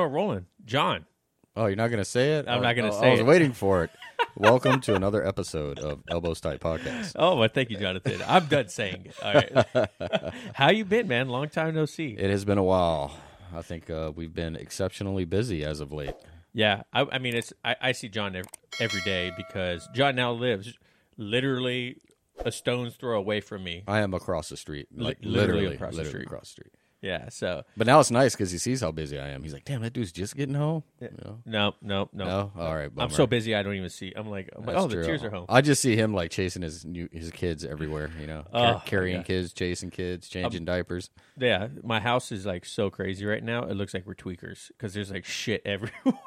[0.00, 0.46] We're rolling.
[0.64, 1.06] Jon.
[1.56, 2.48] Oh, you're not going to say it?
[2.48, 3.26] I'm not gonna oh, say I was it.
[3.26, 3.90] waiting for it.
[4.36, 7.12] Welcome to another episode of Elbows Tight Podcast.
[7.16, 8.20] Oh, well, thank you, Jonathan.
[8.26, 9.16] I'm done saying it.
[9.22, 10.32] All right.
[10.54, 11.28] How you been, man?
[11.28, 12.16] Long time no see.
[12.18, 13.16] It has been a while.
[13.54, 16.14] I think uh, we've been exceptionally busy as of late.
[16.52, 18.46] Yeah, I, I mean, it's I, I see Jon ev-
[18.80, 20.76] every day because Jon now lives
[21.16, 21.98] literally
[22.44, 23.84] a stone's throw away from me.
[23.86, 26.26] I am across the street, like literally literally, across the street.
[26.26, 26.72] across the street.
[27.04, 29.42] Yeah, so But now it's nice because he sees how busy I am.
[29.42, 31.42] He's like, "Damn, that dude's just getting home." You know?
[31.44, 32.24] no, no, no.
[32.24, 32.90] No, all right.
[32.96, 34.14] I'm so busy I don't even see.
[34.16, 35.04] I'm like, I'm like oh, the true.
[35.04, 35.44] tears are home.
[35.50, 38.10] I just see him like chasing his new, his kids everywhere.
[38.18, 39.22] You know, Oh, carrying yeah.
[39.24, 41.10] kids, chasing kids, changing diapers.
[41.38, 43.64] Yeah, my house is like so crazy right now.
[43.64, 46.18] It looks like we're tweakers because there's like shit everywhere.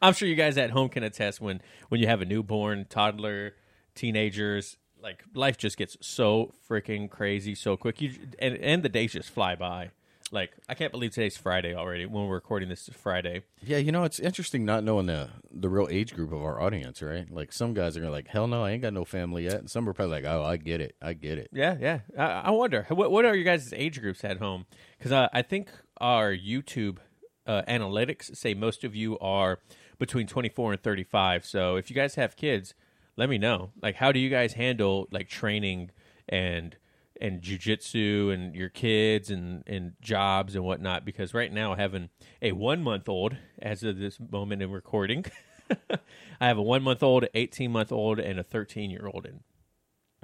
[0.00, 3.52] I'm sure you guys at home can attest when when you have a newborn, toddler,
[3.94, 4.78] teenagers.
[5.06, 8.00] Like life just gets so freaking crazy so quick.
[8.00, 9.90] You and and the days just fly by.
[10.32, 12.06] Like I can't believe today's Friday already.
[12.06, 13.44] When we're recording this is Friday.
[13.62, 17.02] Yeah, you know, it's interesting not knowing the the real age group of our audience,
[17.02, 17.30] right?
[17.30, 19.70] Like some guys are gonna like, "Hell no, I ain't got no family yet," and
[19.70, 22.00] some are probably like, "Oh, I get it, I get it." Yeah, yeah.
[22.18, 24.66] I, I wonder what what are your guys' age groups at home?
[24.98, 26.98] Because uh, I think our YouTube
[27.46, 29.60] uh, analytics say most of you are
[30.00, 31.46] between 24 and 35.
[31.46, 32.74] So if you guys have kids,
[33.16, 33.70] let me know.
[33.82, 35.90] Like, how do you guys handle like training
[36.28, 36.76] and
[37.18, 41.04] and jujitsu and your kids and and jobs and whatnot?
[41.04, 42.10] Because right now, having
[42.42, 45.24] a one month old as of this moment in recording,
[46.40, 49.40] I have a one month old, 18 month old, and a 13 year old, and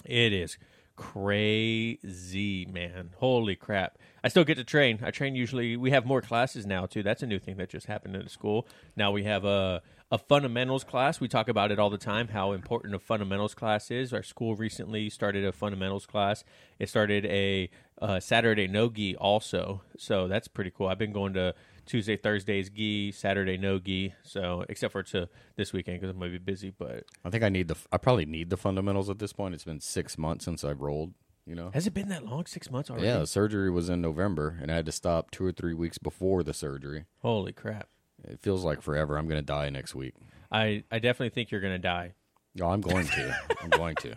[0.05, 0.59] it is
[0.97, 3.11] crazy, man.
[3.19, 3.99] Holy crap.
[4.23, 5.01] I still get to train.
[5.03, 7.03] I train usually we have more classes now too.
[7.03, 8.69] That's a new thing that just happened in the school.
[8.97, 9.83] Now we have a
[10.13, 11.21] a fundamentals class.
[11.21, 14.13] We talk about it all the time how important a fundamentals class is.
[14.13, 16.45] Our school recently started a fundamentals class.
[16.79, 19.81] It started a uh, Saturday no gi also.
[19.97, 20.89] So that's pretty cool.
[20.89, 21.55] I've been going to
[21.87, 24.13] Tuesday, Thursdays gi, Saturday no gi.
[24.23, 27.49] So except for to this weekend because I'm gonna be busy, but I think I
[27.49, 27.77] need the.
[27.91, 29.55] I probably need the fundamentals at this point.
[29.55, 31.15] It's been six months since I've rolled.
[31.45, 31.71] You know.
[31.75, 32.47] has it been that long?
[32.47, 33.05] Six months already?
[33.05, 35.99] Yeah, the surgery was in November, and I had to stop two or three weeks
[35.99, 37.07] before the surgery.
[37.21, 37.89] Holy crap.
[38.25, 39.17] It feels like forever.
[39.17, 40.15] I'm gonna die next week.
[40.51, 42.13] I, I definitely think you're going to die.
[42.55, 43.37] No, I'm going to.
[43.63, 44.15] I'm going to.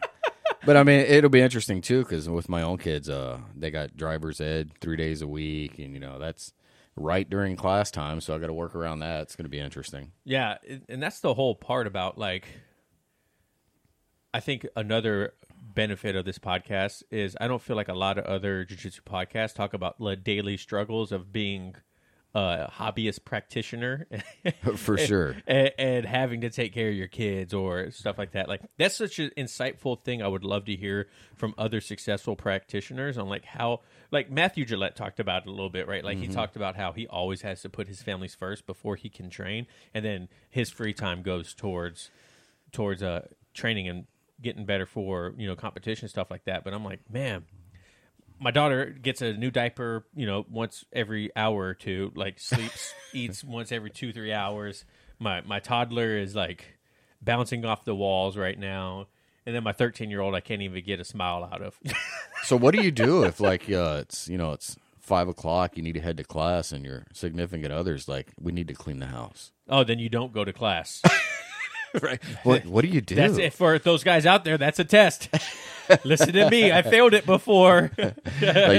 [0.66, 3.96] But I mean, it'll be interesting too because with my own kids, uh, they got
[3.96, 6.52] driver's ed three days a week, and you know that's
[6.98, 9.22] right during class time, so I got to work around that.
[9.22, 10.12] It's going to be interesting.
[10.26, 12.48] Yeah, and- and that's the whole part about like
[14.34, 15.34] I think another
[15.74, 19.54] benefit of this podcast is I don't feel like a lot of other jiu-jitsu podcasts
[19.54, 21.76] talk about the daily struggles of being
[22.36, 24.08] a hobbyist practitioner
[24.76, 25.38] For sure.
[25.48, 28.50] and, and having to take care of your kids or stuff like that.
[28.50, 30.22] Like that's such an insightful thing.
[30.22, 31.08] I would love to hear
[31.38, 33.82] from other successful practitioners on like how,
[34.12, 36.04] like Matthew Gillette talked about it a little bit, right?
[36.04, 39.08] Like he talked about how he always has to put his families first before he
[39.08, 42.12] can train, and then his free time goes towards
[42.74, 44.06] towards uh training and
[44.42, 46.66] getting better for you know competition stuff like that.
[46.66, 47.46] But I'm like, man,
[48.40, 52.12] my daughter gets a new diaper, you know, once every hour or two.
[52.16, 54.86] Like sleeps, eats once every two three hours.
[55.20, 56.78] My my toddler is like
[57.22, 59.08] bouncing off the walls right now,
[59.46, 61.80] and then my 13 year old I can't even get a smile out of.
[62.44, 65.84] so what do you do if like uh, it's you know it's five o'clock, you
[65.84, 69.08] need to head to class, and your significant others like we need to clean the
[69.08, 69.52] house.
[69.70, 71.02] oh, then you don't go to class.
[72.02, 72.22] Right.
[72.44, 73.16] What What do you do?
[73.16, 74.58] That's it for those guys out there.
[74.58, 75.30] That's a test.
[76.04, 76.72] Listen to me.
[76.72, 77.92] I failed it before.
[77.98, 78.18] Like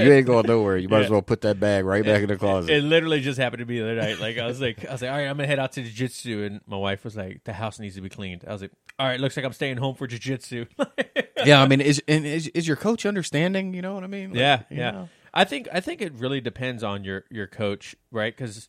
[0.03, 0.77] you ain't going nowhere.
[0.77, 2.71] You might as well put that bag right back in the closet.
[2.71, 4.19] It literally just happened to me the other night.
[4.19, 6.45] Like I was like, I was like, all right, I'm gonna head out to jiu-jitsu,
[6.45, 8.45] and my wife was like, the house needs to be cleaned.
[8.47, 10.67] I was like, all right, looks like I'm staying home for jiu-jitsu.
[11.45, 13.73] yeah, I mean, is and is is your coach understanding?
[13.75, 14.31] You know what I mean?
[14.31, 14.91] Like, yeah, yeah.
[14.91, 15.09] know?
[15.33, 18.37] I think I think it really depends on your your coach, right?
[18.37, 18.69] Because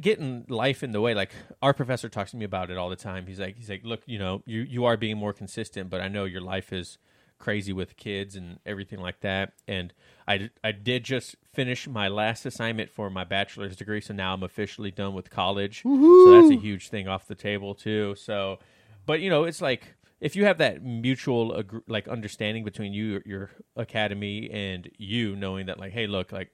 [0.00, 1.30] getting life in the way, like
[1.62, 3.26] our professor talks to me about it all the time.
[3.26, 6.08] He's like, he's like, look, you know, you you are being more consistent, but I
[6.08, 6.98] know your life is
[7.38, 9.52] crazy with kids and everything like that.
[9.66, 9.92] And
[10.28, 14.42] I I did just finish my last assignment for my bachelor's degree, so now I'm
[14.42, 15.82] officially done with college.
[15.82, 18.14] So that's a huge thing off the table too.
[18.16, 18.58] So,
[19.06, 23.50] but you know, it's like if you have that mutual like understanding between you your
[23.76, 26.52] academy and you knowing that like hey look like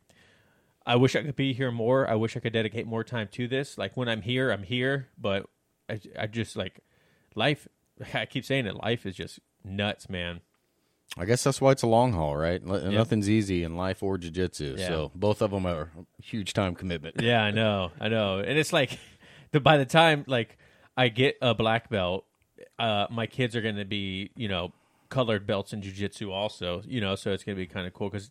[0.87, 3.47] i wish i could be here more i wish i could dedicate more time to
[3.49, 5.47] this like when i'm here i'm here but
[5.91, 6.81] i, I just like
[7.35, 7.69] life
[8.15, 10.41] i keep saying it life is just nuts man
[11.17, 12.61] I guess that's why it's a long haul, right?
[12.67, 14.75] L- Nothing's easy in life or jiu-jitsu.
[14.77, 14.89] Yeah.
[14.89, 15.89] So both of them are
[16.19, 17.17] a huge time commitment.
[17.23, 18.99] yeah i know i know and it's like
[19.53, 20.59] the by the time like
[20.97, 22.27] i get a black belt
[22.79, 24.73] uh my kids are going to be you know
[25.09, 28.11] colored belts in jiu-jitsu also you know so it's going to be kind of cool
[28.11, 28.31] because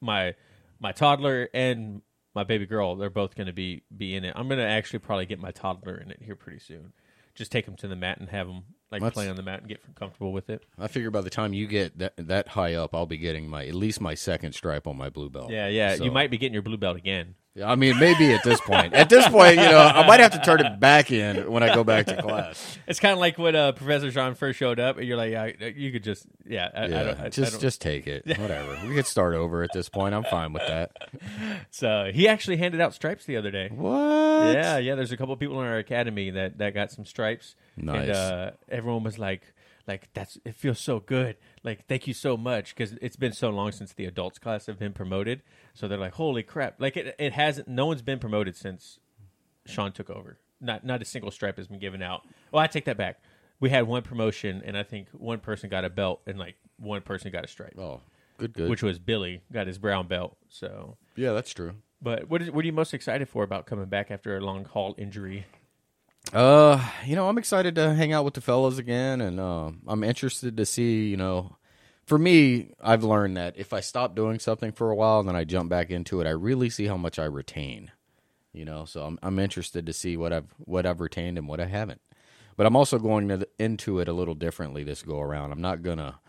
[0.00, 0.34] my
[0.80, 2.02] my toddler and
[2.34, 4.32] my baby girl, they're both going to be be in it.
[4.36, 6.92] I'm going to actually probably get my toddler in it here pretty soon.
[7.34, 9.60] Just take him to the mat and have him like That's- play on the mat
[9.60, 10.64] and get comfortable with it.
[10.78, 13.64] I figure by the time you get that that high up, I'll be getting my
[13.66, 15.50] at least my second stripe on my blue belt.
[15.50, 15.96] Yeah, yeah.
[15.96, 17.34] So- You might be getting your blue belt again.
[17.64, 18.94] I mean, maybe at this point.
[18.94, 21.74] At this point, you know, I might have to turn it back in when I
[21.74, 22.78] go back to class.
[22.86, 25.68] It's kind of like when uh, Professor John first showed up, and you're like, yeah,
[25.68, 27.60] you could just, yeah, I, Yeah, I don't, just don't.
[27.60, 28.26] just take it.
[28.38, 28.78] Whatever.
[28.86, 30.14] We could start over at this point.
[30.14, 30.92] I'm fine with that.
[31.70, 33.68] So he actually handed out stripes the other day.
[33.68, 33.92] What?
[34.54, 34.94] Yeah, yeah.
[34.94, 37.56] There's a couple people in our academy that that got some stripes.
[37.76, 38.02] Nice.
[38.08, 39.42] And uh, everyone was like,
[39.88, 41.36] like that's it feels so good.
[41.64, 44.78] Like thank you so much because it's been so long since the adults class have
[44.78, 45.42] been promoted.
[45.74, 46.80] So they're like, holy crap!
[46.80, 47.66] Like it it hasn't.
[47.66, 49.00] No one's been promoted since
[49.66, 50.38] Sean took over.
[50.60, 52.22] Not not a single stripe has been given out.
[52.52, 53.20] Well, I take that back.
[53.60, 57.00] We had one promotion, and I think one person got a belt, and like one
[57.02, 58.00] person got a stripe, Oh,
[58.36, 58.70] good, good.
[58.70, 60.36] which was Billy got his brown belt.
[60.48, 61.74] So, yeah, that's true.
[62.00, 64.64] but what is what are you most excited for about coming back after a long
[64.64, 65.46] haul injury?
[66.32, 70.04] Uh, you know, I'm excited to hang out with the fellas again, and uh, I'm
[70.04, 71.08] interested to see.
[71.08, 71.56] You know,
[72.04, 75.36] for me, I've learned that if I stop doing something for a while and then
[75.36, 77.92] I jump back into it, I really see how much I retain.
[78.52, 81.60] You know, so I'm I'm interested to see what I've what I've retained and what
[81.60, 82.00] I haven't.
[82.56, 85.52] But I'm also going to, into it a little differently this go around.
[85.52, 86.20] I'm not gonna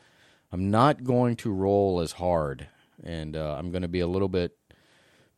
[0.52, 2.68] I'm not going to roll as hard,
[3.04, 4.58] and uh, I'm going to be a little bit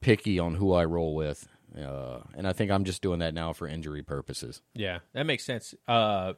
[0.01, 1.47] picky on who I roll with.
[1.77, 4.61] Uh, and I think I'm just doing that now for injury purposes.
[4.73, 5.73] Yeah, that makes sense.
[5.87, 6.33] Uh,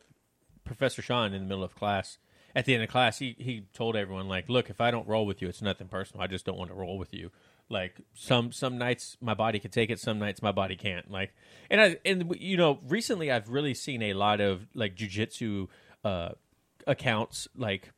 [0.64, 2.18] Professor Sean, in the middle of class,
[2.56, 5.26] at the end of class, he he told everyone like, "Look, if I don't roll
[5.26, 6.24] with you, it's nothing personal.
[6.24, 7.32] I just don't want to roll with you.
[7.70, 11.10] Like some some nights my body can take it, some nights my body can't.
[11.10, 11.34] Like,
[11.70, 15.68] and I and you know, recently I've really seen a lot of like jujitsu
[16.04, 16.30] uh,
[16.86, 17.92] accounts, like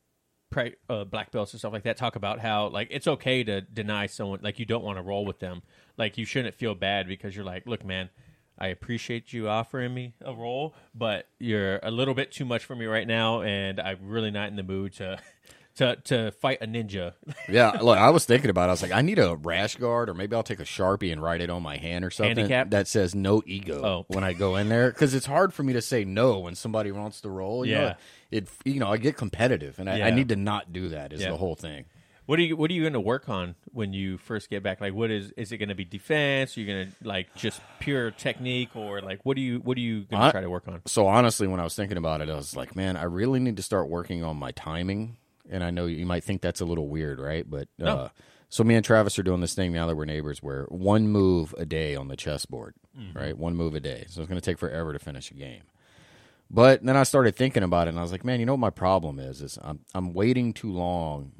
[0.49, 3.61] pri- uh, black belts and stuff like that talk about how like it's okay to
[3.61, 5.61] deny someone like you don't want to roll with them
[5.97, 8.09] like you shouldn't feel bad because you're like look man
[8.57, 12.75] i appreciate you offering me a roll but you're a little bit too much for
[12.75, 15.17] me right now and i'm really not in the mood to
[15.75, 17.13] to to fight a ninja
[17.49, 18.63] Yeah, look, I was thinking about.
[18.63, 18.67] it.
[18.69, 21.21] I was like, I need a rash guard, or maybe I'll take a sharpie and
[21.21, 22.69] write it on my hand or something Handicap?
[22.71, 24.05] that says "no ego" Oh.
[24.07, 26.91] when I go in there, because it's hard for me to say no when somebody
[26.91, 27.65] wants to roll.
[27.65, 27.95] You Yeah.
[28.35, 31.13] It you know I get competitive, and I, I need to not do that.
[31.13, 31.29] Is Yeah.
[31.31, 31.85] the whole thing.
[32.27, 34.81] what are you what are you going to work on when you first get back
[34.81, 37.61] like what is is it going to be defense are you going to like just
[37.79, 40.67] pure technique or like what are you what are you going to try to work
[40.67, 43.39] on So honestly, when I was thinking about it, I was like, man, I really
[43.39, 45.17] need to start working on my timing.
[45.51, 47.45] And I know you might think that's a little weird, right?
[47.47, 48.09] But uh,
[48.49, 51.53] so me and Travis are doing this thing now that we're neighbors, where one move
[51.59, 52.73] a day on the chessboard,
[53.13, 53.37] right?
[53.37, 54.05] One move a day.
[54.09, 55.61] So it's going to take forever to finish a game.
[56.49, 58.59] But then I started thinking about it, and I was like, man, you know what
[58.59, 59.41] my problem is?
[59.41, 61.31] Is I'm I'm waiting too long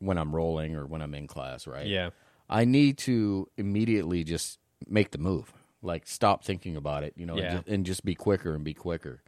[0.00, 1.86] when I'm rolling or when I'm in class, right?
[1.86, 2.10] yeah
[2.50, 5.52] I need to immediately just make the move.
[5.80, 7.42] Like stop thinking about it, you know, Yeah.
[7.44, 9.22] and, just, and just be quicker and be quicker.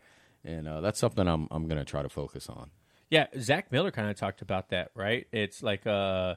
[0.44, 2.70] And uh, that's something I'm I'm going to try to focus on.
[3.08, 5.26] Yeah, Zach Miller kind of talked about that, right?
[5.32, 6.34] It's like uh,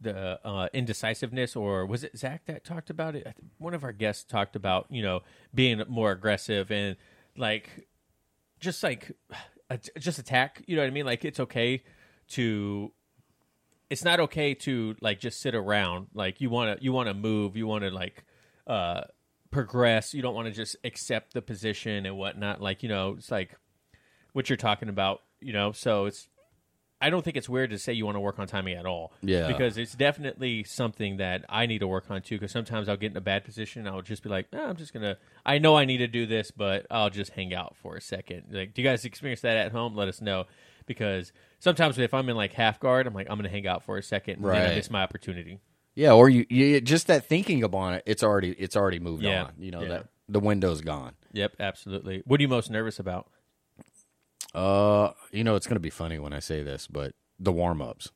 [0.00, 3.36] the uh, indecisiveness, or was it Zach that talked about it?
[3.58, 5.20] One of our guests talked about you know
[5.54, 6.96] being more aggressive and
[7.36, 7.86] like
[8.60, 9.12] just like
[9.98, 10.62] just attack.
[10.66, 11.06] You know what I mean?
[11.06, 11.82] Like it's okay
[12.30, 12.92] to.
[13.88, 16.08] It's not okay to like just sit around.
[16.12, 17.56] Like you want to you want to move.
[17.56, 18.24] You want to like
[18.66, 19.02] uh,
[19.50, 20.12] progress.
[20.12, 22.60] You don't want to just accept the position and whatnot.
[22.60, 23.56] Like you know, it's like
[24.32, 25.70] what you're talking about, you know.
[25.70, 26.28] So it's
[27.00, 29.12] I don't think it's weird to say you want to work on timing at all.
[29.20, 29.48] Yeah.
[29.48, 32.36] Because it's definitely something that I need to work on too.
[32.36, 33.86] Because sometimes I'll get in a bad position.
[33.86, 35.18] I'll just be like, "Ah, I'm just gonna.
[35.44, 38.44] I know I need to do this, but I'll just hang out for a second.
[38.50, 39.94] Like, do you guys experience that at home?
[39.94, 40.44] Let us know.
[40.86, 43.98] Because sometimes if I'm in like half guard, I'm like, I'm gonna hang out for
[43.98, 44.76] a second, and then I Right.
[44.76, 45.60] miss my opportunity.
[45.94, 49.44] Yeah, or you, you just that thinking upon it, it's already it's already moved Yeah,
[49.44, 49.52] on.
[49.58, 49.88] You know yeah.
[49.88, 51.14] that the window's gone.
[51.32, 52.22] Yep, absolutely.
[52.26, 53.28] What are you most nervous about?
[54.56, 57.82] Uh, you know it's going to be funny when I say this, but the warm
[57.82, 58.10] ups.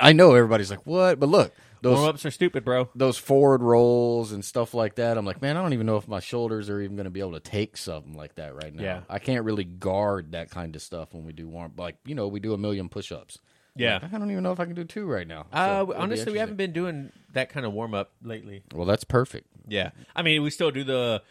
[0.00, 2.88] I know everybody's like, "What?" But look, those Warm ups are stupid, bro.
[2.94, 5.18] those forward rolls and stuff like that.
[5.18, 7.20] I'm like, man, I don't even know if my shoulders are even going to be
[7.20, 8.82] able to take something like that right now.
[8.82, 9.00] Yeah.
[9.10, 11.72] I can't really guard that kind of stuff when we do warm.
[11.76, 13.38] Like, you know, we do a million push ups.
[13.76, 13.98] Yeah.
[14.02, 15.42] I don't even know if I can do two right now.
[15.52, 18.62] So Uh, honestly, we haven't been doing that kind of warm up lately.
[18.74, 19.48] Well, that's perfect.
[19.68, 21.22] Yeah, I mean, we still do the,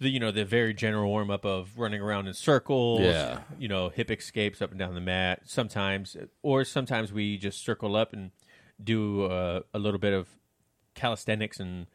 [0.00, 3.00] the you know the very general warm up of running around in circles.
[3.00, 3.40] Yeah.
[3.58, 5.42] you know, hip escapes up and down the mat.
[5.44, 8.30] Sometimes, or sometimes we just circle up and
[8.82, 10.28] do uh, a little bit of
[10.94, 11.86] calisthenics and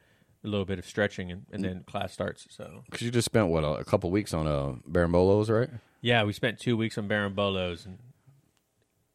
[0.44, 2.48] a little bit of stretching, and, and then class starts.
[2.50, 5.70] So Because you just spent what a, a couple weeks on uh, Berimbolos, right?
[6.02, 7.98] yeah, we spent two weeks on Berimbolos, and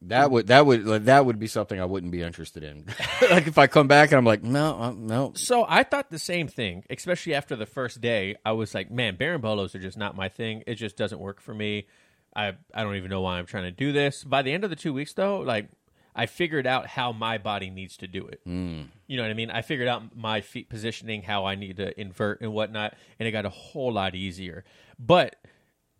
[0.03, 2.85] That would that would like, that would be something I wouldn't be interested in.
[3.29, 5.33] like if I come back and I'm like, no, uh, no.
[5.35, 8.37] So I thought the same thing, especially after the first day.
[8.45, 10.63] I was like, man, Berimbolos are just not my thing.
[10.67, 11.87] It just doesn't work for me.
[12.33, 14.23] I I don't even know why I'm trying to do this.
[14.23, 15.67] By the end of the two weeks, though, like
[16.15, 18.41] I figured out how my body needs to do it.
[18.47, 18.87] Mm.
[19.07, 19.51] You know what I mean?
[19.51, 23.31] I figured out my feet positioning, how I need to invert and whatnot, and it
[23.31, 24.63] got a whole lot easier.
[24.97, 25.35] But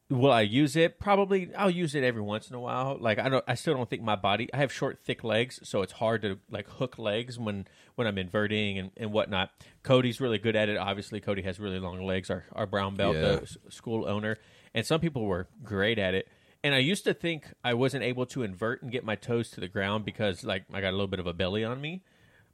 [0.09, 0.99] will I use it?
[0.99, 1.53] Probably.
[1.55, 2.97] I'll use it every once in a while.
[2.99, 3.43] Like I don't.
[3.47, 4.49] I still don't think my body.
[4.53, 8.17] I have short, thick legs, so it's hard to like hook legs when when I'm
[8.17, 9.51] inverting and, and whatnot.
[9.83, 10.77] Cody's really good at it.
[10.77, 12.29] Obviously, Cody has really long legs.
[12.29, 13.21] Our our brown belt, Yeah.
[13.21, 14.37] the s- school owner,
[14.73, 16.27] and some people were great at it.
[16.63, 19.61] And I used to think I wasn't able to invert and get my toes to
[19.61, 22.03] the ground because like I got a little bit of a belly on me.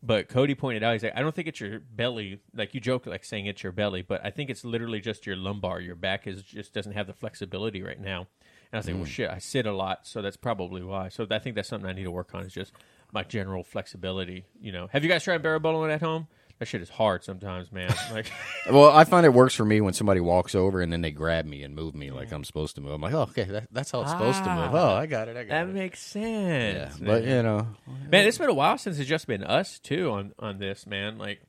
[0.04, 2.40] But Cody pointed out, he's like, I don't think it's your belly.
[2.54, 5.36] Like you joke, like saying it's your belly, but I think it's literally just your
[5.36, 5.80] lumbar.
[5.80, 8.28] Your back is just doesn't have the flexibility right now.
[8.72, 9.10] And I was like, well, hmm.
[9.10, 11.10] shit, I sit a lot, so that's probably why.
[11.10, 12.74] So I think that's something I need to work on is just
[13.12, 14.46] my general flexibility.
[14.62, 16.28] You know, have you guys tried barrel bowling at home?
[16.60, 17.94] That shit is hard sometimes, man.
[18.14, 18.32] Like,
[18.72, 21.46] Well, I find it works for me when somebody walks over and then they grab
[21.46, 22.94] me and move me like I'm supposed to move.
[22.94, 24.74] I'm like, oh, okay, that, that's how it's supposed to move.
[24.74, 24.94] Ah.
[24.94, 25.36] Oh, I got it.
[25.36, 25.74] I got that it.
[25.74, 27.00] makes Yeah, sense.
[27.00, 27.68] but you know,
[28.10, 31.18] Man, it's been a while since it's just been us too on on this, man.
[31.18, 31.42] Like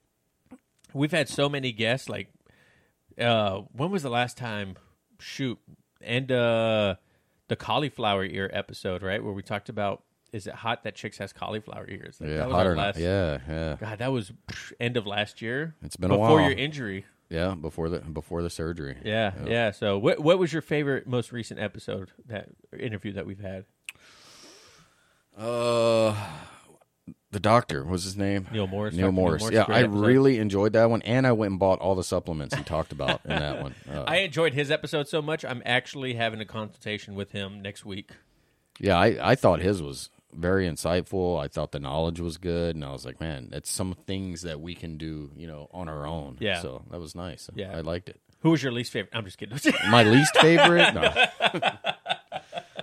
[0.92, 2.08] we've had so many guests.
[2.08, 2.28] Like,
[3.20, 4.74] uh, when was the last time?
[5.20, 5.58] Shoot,
[6.02, 6.96] and uh,
[7.48, 10.02] the cauliflower ear episode, right, where we talked about
[10.32, 12.16] is it hot that chicks has cauliflower ears?
[12.20, 12.96] Like, yeah, that was hot or not?
[12.98, 14.32] Yeah, yeah, God, that was
[14.80, 15.74] end of last year.
[15.82, 16.30] It's been a while.
[16.36, 17.04] before your injury.
[17.30, 17.54] yeah.
[17.54, 18.96] Before the before the surgery.
[19.04, 19.70] Yeah, yeah.
[19.70, 23.64] So, what what was your favorite, most recent episode that interview that we've had?
[25.36, 26.14] Uh,
[27.30, 28.46] the doctor was his name.
[28.52, 28.94] Neil Morris.
[28.94, 29.12] Neil.
[29.12, 29.42] Morris.
[29.42, 30.06] Morris, Yeah, I episode.
[30.06, 33.20] really enjoyed that one, and I went and bought all the supplements he talked about
[33.24, 33.74] in that one.
[33.90, 35.44] Uh, I enjoyed his episode so much.
[35.44, 38.10] I'm actually having a consultation with him next week.
[38.80, 41.40] yeah, I, I thought his was very insightful.
[41.42, 44.60] I thought the knowledge was good, and I was like, man, it's some things that
[44.60, 46.36] we can do, you know, on our own.
[46.40, 46.60] Yeah.
[46.60, 47.50] So that was nice.
[47.54, 47.76] Yeah.
[47.76, 48.20] I liked it.
[48.40, 49.12] Who was your least favorite?
[49.14, 49.58] I'm just kidding.
[49.90, 50.94] My least favorite?
[50.94, 51.12] No.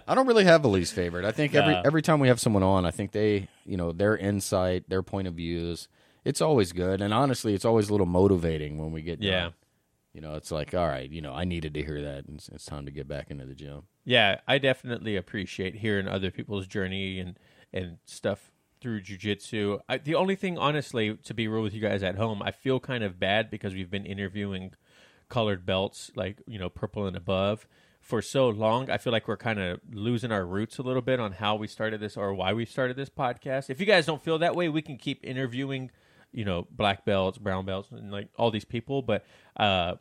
[0.05, 1.25] I don't really have a least favorite.
[1.25, 4.17] I think every every time we have someone on, I think they, you know, their
[4.17, 5.87] insight, their point of views,
[6.25, 7.01] it's always good.
[7.01, 9.29] And honestly, it's always a little motivating when we get done.
[9.29, 9.49] Yeah.
[10.13, 12.47] You know, it's like, all right, you know, I needed to hear that, and it's,
[12.49, 13.83] it's time to get back into the gym.
[14.05, 17.37] Yeah, I definitely appreciate hearing other people's journey and
[17.71, 19.79] and stuff through jujitsu.
[20.03, 23.03] The only thing, honestly, to be real with you guys at home, I feel kind
[23.03, 24.73] of bad because we've been interviewing
[25.29, 27.65] colored belts, like you know, purple and above,
[28.01, 28.89] for so long.
[28.89, 31.67] I feel like we're kind of losing our roots a little bit on how we
[31.67, 33.69] started this or why we started this podcast.
[33.69, 35.89] If you guys don't feel that way, we can keep interviewing,
[36.33, 39.01] you know, black belts, brown belts, and like all these people.
[39.01, 39.95] But uh,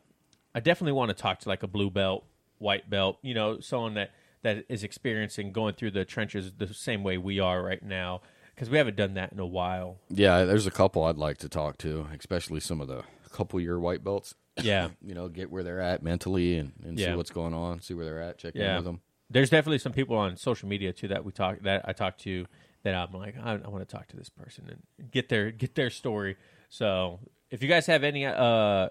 [0.53, 2.25] I definitely want to talk to like a blue belt,
[2.63, 7.03] white belt, you know, someone that that is experiencing going through the trenches the same
[7.03, 8.21] way we are right now
[8.55, 9.99] because we haven't done that in a while.
[10.09, 13.79] Yeah, there's a couple I'd like to talk to, especially some of the couple year
[13.79, 14.35] white belts.
[14.61, 14.89] Yeah.
[15.01, 17.11] You know, get where they're at mentally and, and Yeah.
[17.11, 19.01] see what's going on, see where they're at, check in with them.
[19.29, 22.45] There's definitely some people on social media too that we talk that I talk to
[22.83, 25.73] that I'm like I, I want to talk to this person and get their get
[25.75, 26.35] their story.
[26.69, 28.89] So if you guys have any uh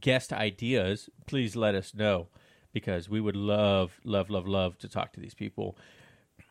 [0.00, 2.28] guest ideas, please let us know
[2.72, 5.76] because we would love love love love to talk to these people.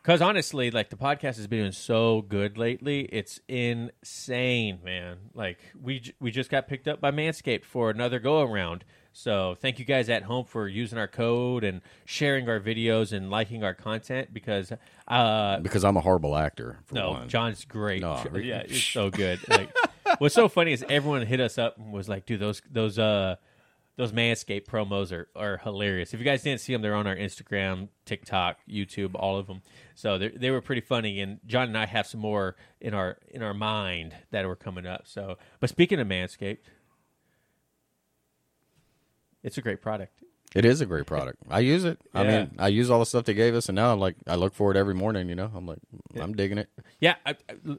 [0.02, 5.16] Because honestly, like the podcast has been doing so good lately, it's insane, man.
[5.34, 8.84] Like we j- we just got picked up by Manscaped for another go around.
[9.12, 13.30] So thank you guys at home for using our code and sharing our videos and
[13.30, 14.72] liking our content because
[15.08, 16.78] uh Because I'm a horrible actor.
[16.86, 17.28] For no, one.
[17.28, 18.00] Jon's great.
[18.00, 19.40] No, yeah, it's so good.
[19.48, 19.74] Like
[20.18, 23.36] what's so funny is everyone hit us up and was like, dude, those those uh
[23.98, 26.14] those Manscaped promos are, are hilarious.
[26.14, 29.60] If you guys didn't see them, they're on our Instagram, TikTok, YouTube, all of them.
[29.96, 31.20] So they they were pretty funny.
[31.20, 34.86] And Jon and I have some more in our in our mind that were coming
[34.86, 35.02] up.
[35.08, 36.58] So, but speaking of Manscaped,
[39.42, 40.22] it's a great product.
[40.54, 41.42] It is a great product.
[41.50, 41.98] I use it.
[42.14, 44.36] I mean, I use all the stuff they gave us, and now I'm like, I
[44.36, 45.28] look for it every morning.
[45.28, 45.78] You know, I'm like,
[46.18, 46.70] I'm digging it.
[47.00, 47.16] Yeah.
[47.26, 47.76] I, I-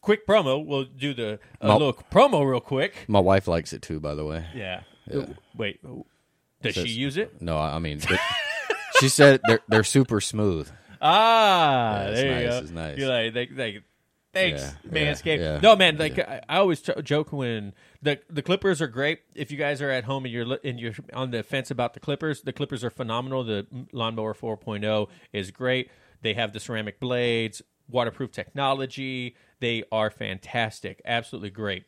[0.00, 0.64] quick promo.
[0.64, 2.94] We'll do the a Mo- little promo real quick.
[3.06, 4.46] My wife likes it too, by the way.
[4.54, 4.82] Yeah.
[5.56, 5.80] Wait.
[6.62, 7.40] Does she use it?
[7.42, 8.20] No, I I mean, but
[9.00, 10.70] she said they're they're super smooth.
[11.00, 12.58] Ah, Yeah, it's there you nice, go.
[12.58, 12.98] it's nice.
[12.98, 13.80] You're like, they, they,
[14.32, 15.38] thanks, Yeah, Manscaped.
[15.38, 15.60] yeah, yeah.
[15.60, 19.18] No, man, like I, I always t- joke when the the Clippers are great.
[19.34, 21.94] If you guys are at home and you're li- and you're on the fence about
[21.94, 23.42] the Clippers, the Clippers are phenomenal.
[23.42, 25.90] The lawnmower 4.0 is great.
[26.22, 29.34] They have the ceramic blades, waterproof technology.
[29.58, 31.84] They are fantastic, absolutely great.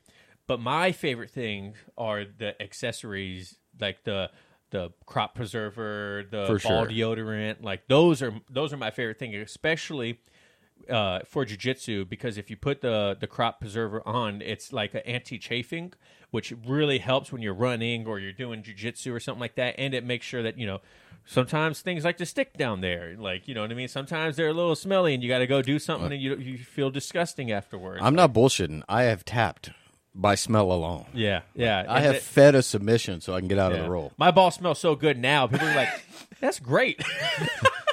[0.47, 4.31] But my favorite thing are the accessories, like the
[4.71, 6.87] the crop preserver, the For ball sure.
[6.87, 7.63] deodorant.
[7.63, 10.21] Like those are those are my favorite thing, especially
[10.91, 15.01] uh, for jujitsu because if you put the the crop preserver on, it's like an
[15.07, 15.95] anti chafing,
[16.31, 19.95] which really helps when you're running or you're doing jujitsu or something like that, and
[19.95, 20.81] it makes sure that you know.
[21.27, 23.89] Sometimes things like to stick down there, like you know what I mean.
[23.89, 26.59] Sometimes they're a little smelly, and you got to go do something, and you you
[26.59, 28.03] feel disgusting afterwards.
[28.03, 28.83] I'm not bullshitting.
[28.91, 29.71] I have tapped
[30.15, 31.07] by smell alone.
[31.13, 31.85] yeah, yeah.
[31.89, 34.13] I And have it- fed a submission so I can get out of the role.
[34.17, 35.47] My ball smells so good now.
[35.47, 35.89] People are like,
[36.41, 36.99] "That's great."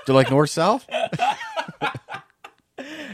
[0.05, 0.87] Do you like north south?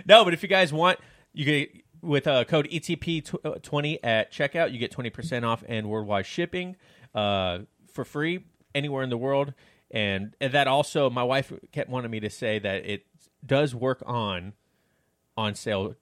[0.05, 0.99] No, but if you guys want,
[1.33, 1.69] you get
[2.01, 6.25] with uh, code ETP uh, twenty at checkout, you get twenty percent off and worldwide
[6.25, 6.77] shipping
[7.13, 7.59] uh,
[7.91, 9.53] for free anywhere in the world.
[9.91, 13.05] And, and that also, my wife kept wanting me to say that it
[13.45, 14.53] does work on
[15.35, 15.95] on sale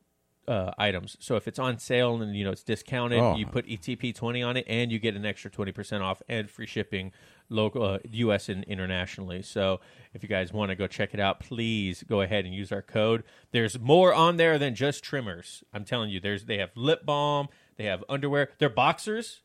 [0.48, 1.18] uh, items.
[1.20, 3.36] So if it's on sale and you know it's discounted, Oh.
[3.36, 6.50] you put ETP twenty on it, and you get an extra twenty percent off and
[6.50, 7.12] free shipping,
[7.50, 8.50] local uh, U.S.
[8.50, 9.42] and internationally.
[9.42, 9.80] So
[10.14, 12.82] if you guys want to go check it out, please go ahead and use our
[12.82, 13.24] code.
[13.52, 15.64] There's more on there than just trimmers.
[15.74, 17.48] I'm telling you, there's they have lip balm,
[17.78, 19.42] they have underwear, they're boxers.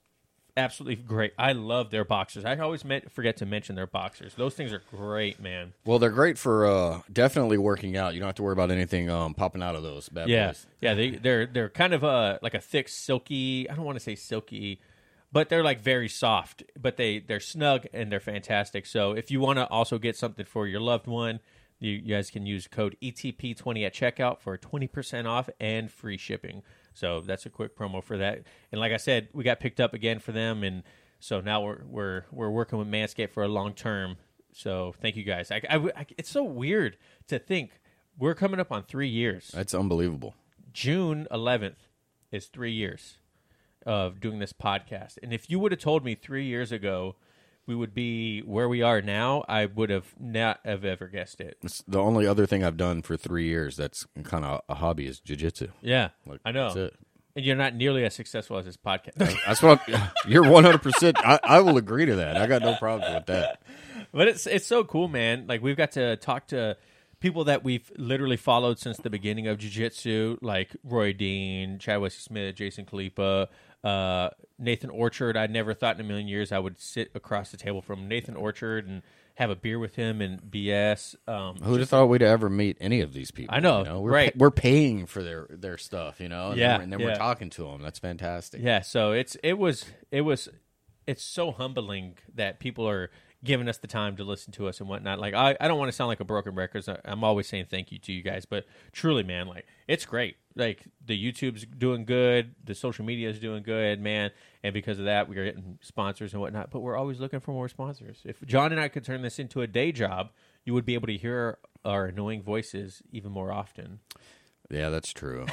[0.60, 1.32] Absolutely great.
[1.38, 2.44] I love their boxers.
[2.44, 4.34] I always meant, forget to mention their boxers.
[4.34, 5.72] Those things are great, man.
[5.84, 8.14] Well, they're great for uh, definitely working out.
[8.14, 10.66] You don't have to worry about anything um, popping out of those bad Yeah, boys.
[10.80, 10.94] yeah.
[10.94, 13.68] They they're they're kind of uh like a thick, silky.
[13.68, 14.80] I don't want to say silky,
[15.32, 16.62] but they're like very soft.
[16.80, 18.86] But they they're snug and they're fantastic.
[18.86, 21.40] So if you want to also get something for your loved one,
[21.78, 25.90] you, you guys can use code ETP twenty at checkout for twenty percent off and
[25.90, 26.62] free shipping.
[26.94, 28.42] So that's a quick promo for that.
[28.73, 30.82] And like I said, we got picked up again for them, and
[31.20, 34.16] so now we're we're we're working with Manscaped for a long term.
[34.52, 35.50] So thank you guys.
[35.50, 36.97] I, I, I- it's so weird
[37.28, 37.70] to think
[38.18, 39.50] we're coming up on three years.
[39.54, 40.35] That's unbelievable.
[40.73, 41.76] June 11th
[42.32, 43.18] is three years
[43.87, 45.18] of doing this podcast.
[45.23, 47.16] And if you would have told me three years ago
[47.70, 51.56] we would be where we are now, I would have not have ever guessed it.
[51.62, 55.06] It's the only other thing I've done for three years that's kind of a hobby
[55.06, 55.71] is jujitsu.
[55.80, 56.64] Yeah, Like, I know.
[56.75, 56.95] That's it.
[57.36, 59.14] And you're not nearly as successful as this podcast.
[59.47, 60.82] That's what I'm, you're 100.
[60.82, 62.36] percent I, I will agree to that.
[62.36, 63.62] I got no problems with that.
[64.12, 65.47] but it's it's so cool, man.
[65.47, 66.76] Like we've got to talk to
[67.21, 72.18] people that we've literally followed since the beginning of jiu-jitsu, like Roy Dean, Chad Wesley
[72.21, 73.47] Smith, Jason Khalipa,
[73.84, 75.36] uh, Nathan Orchard.
[75.36, 78.36] I never thought in a million years I would sit across the table from Nathan
[78.36, 79.02] Orchard and
[79.36, 81.14] have a beer with him and BS.
[81.26, 83.54] Um, Who'd have thought we'd ever meet any of these people?
[83.54, 84.00] I know, you know?
[84.00, 84.32] We're right.
[84.34, 86.50] pa- we're paying for their their stuff, you know.
[86.50, 87.06] And Yeah, then, and then yeah.
[87.06, 87.80] we're talking to them.
[87.82, 88.60] That's fantastic.
[88.62, 90.49] Yeah, so it's it was it was
[91.06, 93.10] it's so humbling that people are
[93.42, 95.18] giving us the time to listen to us and whatnot.
[95.18, 96.84] Like I, I don't want to sound like a broken record.
[96.84, 100.36] so I'm always saying thank you to you guys, but truly, man, like it's great.
[100.56, 104.30] Like the YouTube's doing good, the social media is doing good, man,
[104.62, 106.70] and because of that, we are getting sponsors and whatnot.
[106.70, 108.20] But we're always looking for more sponsors.
[108.24, 110.30] If Jon and I could turn this into a day job,
[110.64, 114.00] you would be able to hear our annoying voices even more often.
[114.70, 115.46] Yeah, that's true.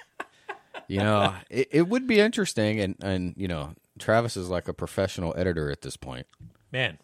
[0.88, 4.74] you know, it, it would be interesting, and and you know, Travis is like a
[4.74, 6.26] professional editor at this point.
[6.72, 6.98] Man,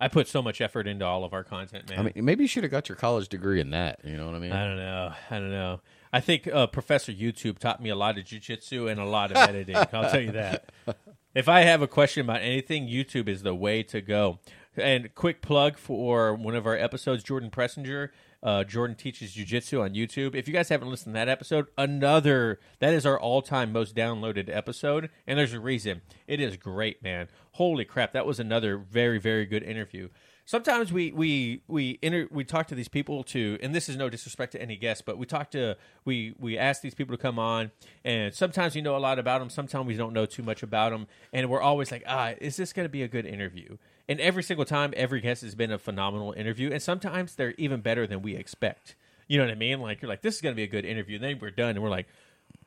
[0.00, 1.98] I put so much effort into all of our content, man.
[1.98, 4.00] I mean, maybe you should have got your college degree in that.
[4.04, 4.52] You know what I mean?
[4.52, 5.12] I don't know.
[5.30, 5.80] I don't know.
[6.12, 9.36] I think uh, Professor YouTube taught me a lot of jujitsu and a lot of
[9.36, 9.76] editing.
[9.76, 10.70] I'll tell you that.
[11.32, 14.40] If I have a question about anything, YouTube is the way to go.
[14.76, 18.08] And quick plug for one of our episodes, Jordan Preisinger.
[18.42, 20.34] Uh, Jordan teaches jujitsu on YouTube.
[20.34, 24.54] If you guys haven't listened to that episode, another that is our all-time most downloaded
[24.54, 26.02] episode, and there's a reason.
[26.26, 27.28] It is great, man.
[27.52, 30.08] Holy crap, that was another very very good interview
[30.50, 34.10] sometimes we we we inter- we talk to these people to and this is no
[34.10, 37.38] disrespect to any guest but we talk to we we ask these people to come
[37.38, 37.70] on
[38.04, 40.90] and sometimes we know a lot about them sometimes we don't know too much about
[40.90, 43.76] them and we're always like ah is this going to be a good interview
[44.10, 47.80] and every single time every guest has been a phenomenal interview and sometimes they're even
[47.80, 48.96] better than we expect.
[49.28, 49.80] You know what i mean?
[49.80, 51.14] Like you're like this is going to be a good interview.
[51.16, 52.08] And then we're done and we're like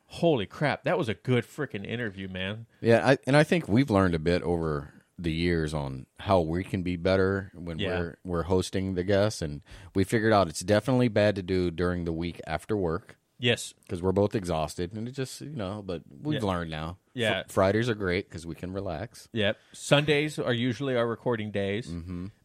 [0.06, 2.66] holy crap that was a good freaking interview man.
[2.80, 6.64] Yeah, I, and I think we've learned a bit over the years on how we
[6.64, 7.98] can be better when Yeah.
[7.98, 9.62] we're we're hosting the guests, and
[9.94, 14.02] we figured out it's definitely bad to do during the week after work yes because
[14.02, 15.82] we're both exhausted, and it just you know.
[15.84, 16.48] But we've Yeah.
[16.48, 16.98] learned now.
[17.14, 17.42] Yeah.
[17.44, 19.28] Fr- Fridays are great because we can relax.
[19.32, 19.56] Yep.
[19.72, 21.92] Sundays are usually our recording days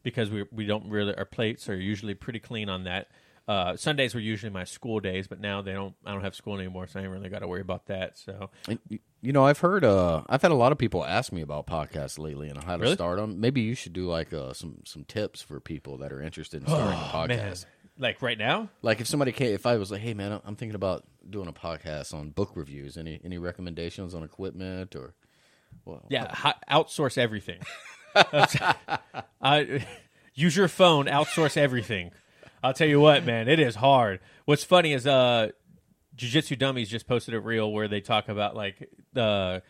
[0.03, 3.07] because we we don't really our plates are usually pretty clean on that.
[3.47, 5.95] Uh, Sundays were usually my school days, but now they don't.
[6.05, 8.15] I don't have school anymore, so I ain't really got to worry about that.
[8.15, 8.51] So
[9.21, 12.19] you know, I've heard, uh, I've had a lot of people ask me about podcasts
[12.19, 12.93] lately and how to Really?
[12.93, 13.41] start them.
[13.41, 16.67] Maybe you should do like uh, some some tips for people that are interested in
[16.67, 17.65] starting a Oh, man, podcast.
[17.99, 20.75] Like right now, Like if somebody came, if I was like, hey man, I'm thinking
[20.75, 22.97] about doing a podcast on book reviews.
[22.97, 25.13] Any any recommendations on equipment or?
[25.85, 27.61] Well, yeah, hi- outsource everything.
[29.41, 29.85] I,
[30.33, 32.11] use your phone, outsource everything.
[32.63, 34.19] I'll tell you what, man, it is hard.
[34.45, 35.49] What's funny is uh,
[36.15, 39.61] Jiu Jitsu Dummies just posted a reel where they talk about like the.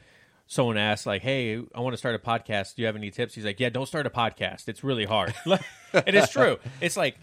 [0.51, 2.73] Someone asked, like, "Hey, I want to start a podcast.
[2.73, 4.67] Do you have any tips?" He's like, "Yeah, don't start a podcast.
[4.67, 5.35] It's really hard."
[5.93, 6.57] it is true.
[6.81, 7.17] It's like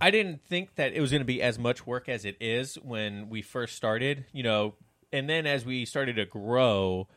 [0.00, 2.74] I didn't think that it was going to be as much work as it is
[2.76, 4.74] when we first started, you know,
[5.12, 7.08] and then as we started to grow,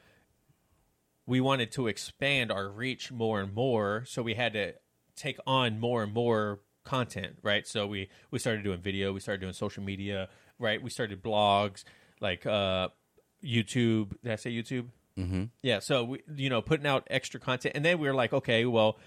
[1.25, 4.73] we wanted to expand our reach more and more, so we had to
[5.15, 7.67] take on more and more content, right?
[7.67, 10.81] So we we started doing video, we started doing social media, right?
[10.81, 11.83] We started blogs,
[12.21, 12.89] like uh
[13.43, 14.13] YouTube.
[14.23, 14.87] Did I say YouTube?
[15.17, 15.43] Mm-hmm.
[15.61, 18.65] Yeah, so we, you know, putting out extra content, and then we were like, okay,
[18.65, 18.97] well,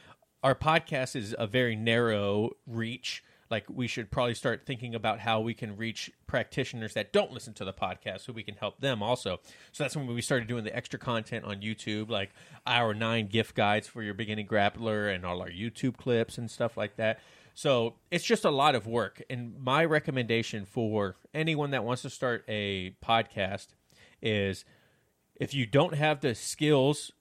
[0.43, 3.25] our podcast is a very narrow reach.
[3.53, 7.53] Like, we should probably start thinking about how we can reach practitioners that don't listen
[7.55, 9.41] to the podcast, so we can help them also.
[9.73, 12.31] So that's when we started doing the extra content on YouTube, like
[12.67, 16.79] our nine gift guides for your beginning grappler, and all our YouTube clips and stuff
[16.79, 17.21] like that.
[17.55, 19.23] So it's just a lot of work.
[19.29, 23.67] And my recommendation for anyone that wants to start a podcast
[24.23, 24.65] is
[25.37, 27.13] if you don't have the skills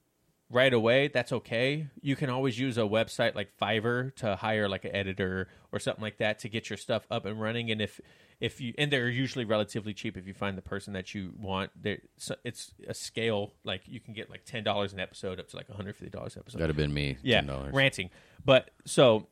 [0.52, 1.88] right away, that's okay.
[2.02, 6.02] You can always use a website like Fiverr to hire like an editor or something
[6.02, 7.72] like that to get your stuff up and running.
[7.72, 8.00] And if
[8.40, 11.72] if you and they're usually relatively cheap if you find the person that you want.
[11.80, 15.48] There, so it's a scale like you can get like ten dollars an episode up
[15.50, 16.58] to like one hundred fifty dollars an episode.
[16.58, 17.18] That'd have been me.
[17.22, 17.74] Yeah, $10.
[17.74, 18.10] ranting.
[18.44, 19.28] But so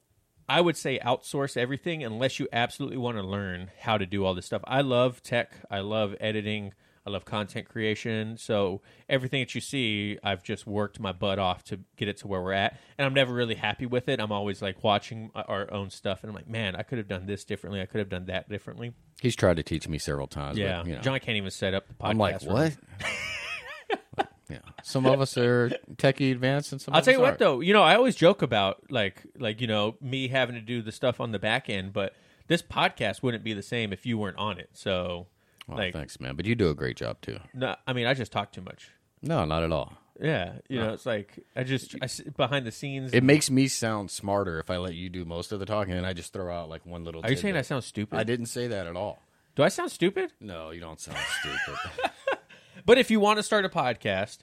[0.47, 4.33] I would say outsource everything unless you absolutely want to learn how to do all
[4.33, 4.61] this stuff.
[4.65, 5.51] I love tech.
[5.69, 6.73] I love editing.
[7.09, 8.37] I love content creation.
[8.37, 12.27] So everything that you see, I've just worked my butt off to get it to
[12.27, 12.77] where we're at.
[12.97, 14.19] And I'm never really happy with it.
[14.21, 17.25] I'm always like watching our own stuff and I'm like, man, I could have done
[17.25, 17.81] this differently.
[17.81, 18.93] I could have done that differently.
[19.21, 20.57] He's tried to teach me several times.
[20.57, 20.83] but, Yeah.
[20.85, 22.09] you know, Jon can't even set up the podcast.
[22.09, 22.77] I'm like, what?
[24.49, 24.59] yeah.
[24.83, 26.93] Some of us are techie advanced, and some.
[26.93, 27.39] I'll of tell us you what aren't.
[27.39, 30.81] though, you know, I always joke about like like you know me having to do
[30.81, 32.13] the stuff on the back end, but
[32.47, 34.69] this podcast wouldn't be the same if you weren't on it.
[34.73, 35.27] So,
[35.69, 36.35] Well, like, thanks, man.
[36.35, 37.39] But you do a great job too.
[37.53, 38.91] no, I mean, I just talk too much.
[39.21, 39.93] No, not at all.
[40.21, 43.13] Yeah, you know, it's like I just I behind the scenes.
[43.13, 46.05] It makes me sound smarter if I let you do most of the talking, and
[46.05, 47.21] I just throw out like one little.
[47.23, 48.19] Are you saying I sound stupid?
[48.19, 49.21] I didn't say that at all.
[49.55, 50.33] Do I sound stupid?
[50.41, 51.77] No, you don't sound stupid.
[52.85, 54.39] But if you want to start a podcast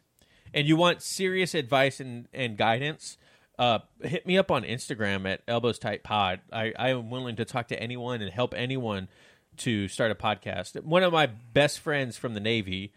[0.55, 3.19] and you want serious advice and, and guidance,
[3.59, 6.41] uh, hit me up on Instagram at Elbows Tight Pod.
[6.53, 9.09] I, I am willing to talk to anyone and help anyone
[9.59, 10.83] to start a podcast.
[10.83, 12.93] One of my best friends from the Navy,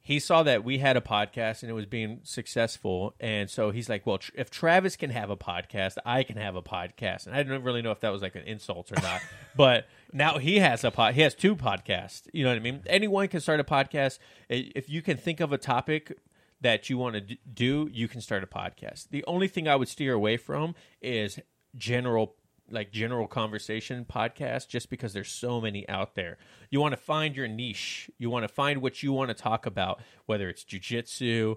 [0.00, 3.90] he saw that we had a podcast and it was being successful, and so he's
[3.90, 7.34] like, "Well, tr- if Travis can have a podcast, I can have a podcast." And
[7.36, 9.20] I didn't really know if that was like an insult or not,
[9.56, 11.14] but now he has a pod.
[11.14, 12.22] He has two podcasts.
[12.32, 12.82] You know what I mean?
[12.86, 16.18] Anyone can start a podcast if you can think of a topic
[16.60, 17.90] that you want to do.
[17.92, 19.10] You can start a podcast.
[19.10, 21.38] The only thing I would steer away from is
[21.76, 22.34] general
[22.70, 26.38] like general conversation podcast just because there's so many out there.
[26.70, 28.10] You want to find your niche.
[28.18, 31.56] You want to find what you want to talk about, whether it's jujitsu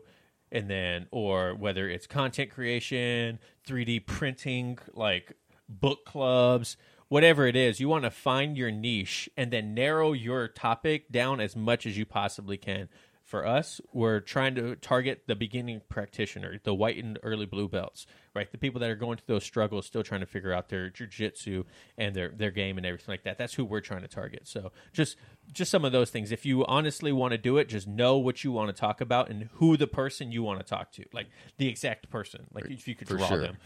[0.52, 5.34] and then or whether it's content creation, 3D printing, like
[5.68, 7.80] book clubs, whatever it is.
[7.80, 11.98] You want to find your niche and then narrow your topic down as much as
[11.98, 12.90] you possibly can.
[13.24, 18.06] For us, we're trying to target the beginning practitioner, the white and early blue belts,
[18.34, 18.52] right?
[18.52, 21.66] The people that are going through those struggles, still trying to figure out their jujitsu
[21.98, 23.38] and their their game and everything like that.
[23.38, 24.48] That's who we're trying to target.
[24.48, 25.18] So just
[25.52, 26.32] just some of those things.
[26.32, 29.30] If you honestly want to do it, just know what you want to talk about
[29.30, 32.48] and who the person you want to talk to, like the exact person.
[32.54, 33.42] Like if you could For draw sure.
[33.42, 33.58] them.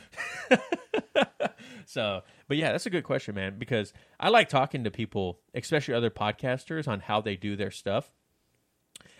[1.85, 5.93] So, but yeah, that's a good question, man, because I like talking to people, especially
[5.93, 8.11] other podcasters, on how they do their stuff.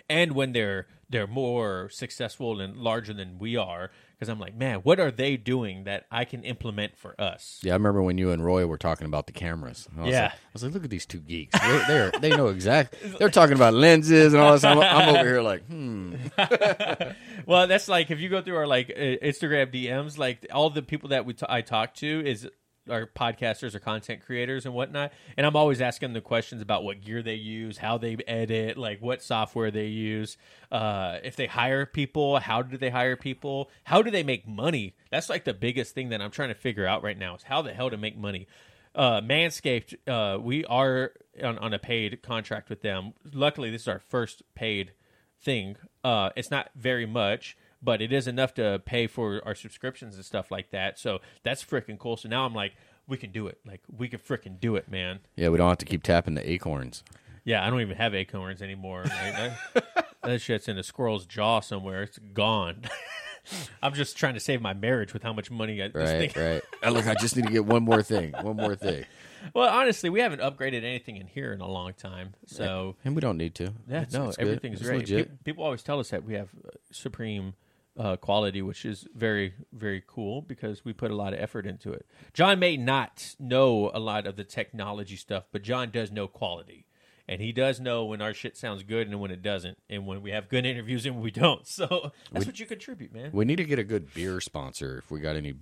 [0.09, 4.77] And when they're they're more successful and larger than we are, because I'm like, man,
[4.79, 7.59] what are they doing that I can implement for us?
[7.63, 9.87] yeah, I remember when you and Roy were talking about the cameras.
[9.97, 10.21] I was Yeah.
[10.23, 11.59] like, I was like, look at these two geeks.
[11.59, 13.09] They they're, they know exactly.
[13.19, 14.63] They're talking about lenses and all this.
[14.63, 16.15] I'm, I'm over here like, hmm.
[17.45, 21.09] Well, that's like if you go through our like Instagram DMs, like all the people
[21.09, 22.47] that we t- I talk to is
[22.89, 27.01] are podcasters or content creators and whatnot, and I'm always asking the questions about what
[27.01, 30.37] gear they use, how they edit, like what software they use,
[30.71, 34.95] uh, if they hire people, how do they hire people, how do they make money?
[35.11, 37.61] That's like the biggest thing that I'm trying to figure out right now is how
[37.61, 38.47] the hell to make money.
[38.93, 41.11] Uh, Manscaped, uh, we are
[41.43, 43.13] on, on a paid contract with them.
[43.33, 44.93] Luckily, this is our first paid
[45.41, 45.75] thing.
[46.03, 50.25] Uh, it's not very much, but it is enough to pay for our subscriptions and
[50.25, 50.99] stuff like that.
[50.99, 52.17] So that's freaking cool.
[52.17, 52.73] So now I'm like,
[53.07, 53.59] we can do it.
[53.65, 55.19] Like we can freaking do it, man.
[55.35, 57.03] Yeah, we don't have to keep tapping the acorns.
[57.43, 59.03] Yeah, I don't even have acorns anymore.
[59.03, 59.53] Right?
[59.75, 62.01] that, that shit's in a squirrel's jaw somewhere.
[62.03, 62.81] It's gone.
[63.83, 66.61] I'm just trying to save my marriage with how much money I, Right, thing.
[66.83, 66.91] right.
[66.91, 68.33] Look, I just need to get one more thing.
[68.41, 69.05] One more thing.
[69.53, 72.33] Well, honestly, we haven't upgraded anything in here in a long time.
[72.47, 73.65] So And we don't need to.
[73.87, 75.05] yeah, It's- no, it's everything's great.
[75.05, 77.53] Pe- People always tell us that we have uh, supreme
[77.97, 81.91] uh, quality, which is very, very cool because we put a lot of effort into
[81.91, 82.05] it.
[82.33, 86.85] Jon may not know a lot of the technology stuff, but Jon does know quality.
[87.27, 90.21] And he does know when our shit sounds good and when it doesn't, and when
[90.21, 91.65] we have good interviews and when we don't.
[91.65, 93.31] So that's what you contribute, man.
[93.33, 95.55] We need to get a good beer sponsor if we got any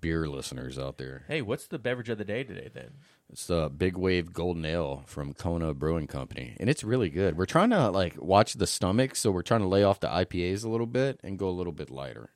[0.00, 1.24] beer listeners out there.
[1.28, 2.90] Hey, what's the beverage of the day today then?
[3.30, 7.36] It's the Big Wave Golden Ale from Kona Brewing Company, and it's really good.
[7.36, 10.64] We're trying to like watch the stomach, so we're trying to lay off the IPAs
[10.64, 12.30] a little bit and go a little bit lighter.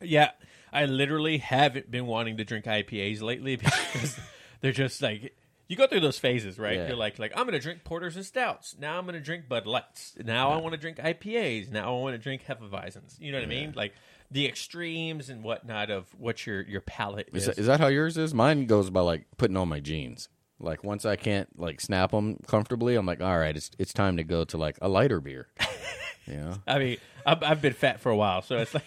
[0.00, 0.30] Yeah,
[0.72, 4.18] I literally haven't been wanting to drink IPAs lately because
[4.60, 5.34] they're just like
[5.70, 6.76] you go through those phases, right?
[6.76, 6.88] Yeah.
[6.88, 8.74] You're like, like I'm going to drink porters and stouts.
[8.76, 10.14] Now I'm going to drink Bud Lights.
[10.24, 11.70] Now I want to drink IPAs.
[11.70, 13.20] Now I want to drink Hefeweizens.
[13.20, 13.72] You know what I mean?
[13.76, 13.92] Like
[14.30, 17.46] the extremes and whatnot of what your your palate Is is.
[17.46, 18.32] that, is that how yours is?
[18.32, 20.28] Mine goes by like putting on my jeans.
[20.58, 24.16] Like once I can't like snap them comfortably, I'm like, all right, it's it's time
[24.18, 25.48] to go to like a lighter beer.
[26.26, 28.84] you know, I mean, I've, I've been fat for a while, so it's like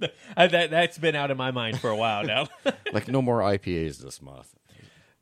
[0.36, 2.48] that that's been out of my mind for a while now.
[2.92, 4.54] like no more IPAs this month.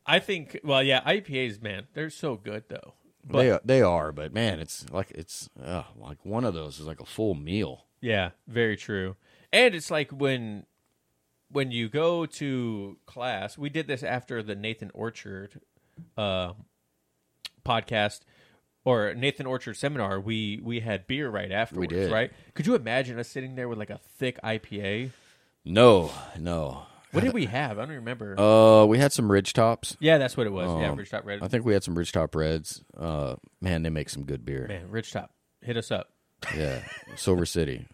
[0.06, 2.94] I think, well, yeah, IPAs, man, they're so good though.
[3.28, 6.86] But they they are, but man, it's like it's uh, like one of those is
[6.86, 7.84] like a full meal.
[8.00, 9.16] Yeah, very true.
[9.56, 10.66] And it's like when
[11.50, 15.62] when you go to class, we did this after the Nathan Orchard
[16.18, 16.52] uh,
[17.64, 18.20] podcast
[18.84, 20.20] or Nathan Orchard seminar.
[20.20, 22.12] We we had beer right afterwards, did.
[22.12, 22.32] right?
[22.52, 25.12] Could you imagine us sitting there with like a thick IPA?
[25.64, 26.82] No, no.
[27.12, 27.78] What did we have?
[27.78, 28.38] I don't remember.
[28.38, 29.96] Uh, we had some Ridge Tops.
[30.00, 30.68] yeah, that's what it was.
[30.78, 31.42] yeah, um, Ridge Top Red.
[31.42, 32.84] I think we had some Ridge Top Reds.
[32.94, 34.66] Uh, man, they make some good beer.
[34.68, 35.30] Man, Ridge Top,
[35.62, 36.10] hit us up.
[36.54, 36.82] Yeah,
[37.14, 37.86] Silver City,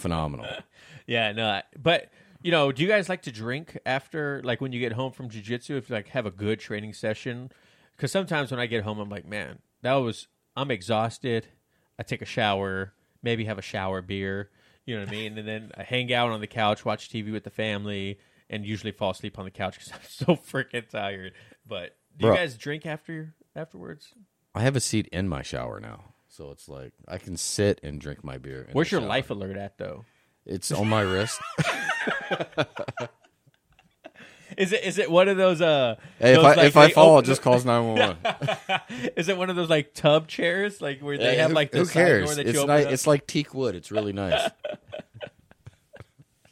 [0.00, 0.46] phenomenal.
[1.06, 2.10] Yeah, no, but
[2.42, 5.28] you know, do you guys like to drink after, like when you get home from
[5.30, 5.76] jujitsu?
[5.78, 7.50] If you like have a good training session,
[7.96, 11.48] because sometimes when I get home, I'm like, man, that was I'm exhausted.
[11.98, 14.50] I take a shower, maybe have a shower beer.
[14.86, 15.38] You know what I mean?
[15.38, 18.18] And then I hang out on the couch, watch TV with the family,
[18.50, 21.32] and usually fall asleep on the couch because I'm so freaking tired.
[21.66, 22.32] But do Bro.
[22.32, 24.12] you guys drink after afterwards?
[24.54, 28.00] I have a seat in my shower now, so it's like I can sit and
[28.00, 28.62] drink my beer.
[28.62, 29.08] in Where's your shower.
[29.08, 30.04] life alert at though?
[30.46, 31.40] It's on my wrist.
[34.56, 35.96] Is it is it one of those uh?
[36.18, 38.80] Hey, if those, I like, if I fall, open- just calls nine one one.
[39.16, 41.86] Is it one of those like tub chairs, like where they have like the who
[41.86, 42.38] cares?
[42.38, 42.86] It's nice.
[42.86, 42.92] up?
[42.92, 43.74] It's like teak wood.
[43.74, 44.50] It's really nice.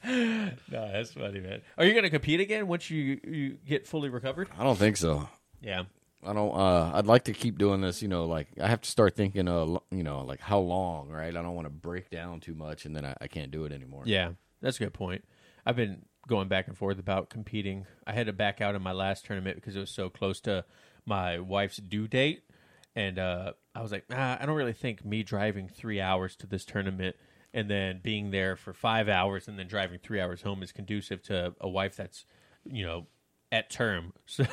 [0.04, 1.62] No, that's funny, man.
[1.78, 4.48] Are you going to compete again once you you get fully recovered?
[4.58, 5.28] I don't think so.
[5.60, 5.84] Yeah,
[6.24, 6.54] I don't.
[6.54, 8.02] Uh, I'd like to keep doing this.
[8.02, 9.48] You know, like I have to start thinking.
[9.48, 11.28] Uh, you know, like how long, right?
[11.36, 13.72] I don't want to break down too much, and then I, I can't do it
[13.72, 14.04] anymore.
[14.06, 15.24] yeah, that's a good point.
[15.66, 17.86] I've been going back and forth about competing.
[18.06, 20.64] I had to back out of my last tournament because it was so close to
[21.04, 22.44] my wife's due date,
[22.94, 26.46] and uh, I was like, nah, I don't really think me driving three hours to
[26.46, 27.16] this tournament
[27.54, 31.22] and then being there for five hours and then driving three hours home is conducive
[31.24, 32.24] to a wife that's,
[32.64, 33.06] you know,
[33.50, 34.12] at term.
[34.26, 34.46] So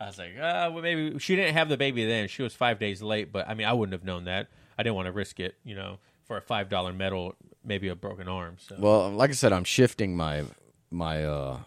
[0.00, 2.26] I was like, uh, well, maybe she didn't have the baby then.
[2.28, 4.48] She was five days late, but I mean, I wouldn't have known that.
[4.78, 7.94] I didn't want to risk it, you know, for a five dollar medal, maybe a
[7.94, 8.56] broken arm.
[8.58, 10.44] So Well, like I said, I'm shifting my
[10.90, 11.58] my uh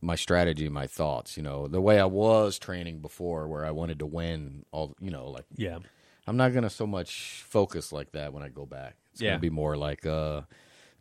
[0.00, 1.36] my strategy, my thoughts.
[1.36, 4.94] You know, the way I was training before, where I wanted to win all.
[5.00, 5.78] You know, like yeah,
[6.26, 8.96] I'm not gonna so much focus like that when I go back.
[9.12, 9.30] It's Yeah.
[9.30, 10.42] gonna be more like uh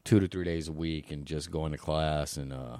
[0.03, 2.77] two to three days a week and just going to class and uh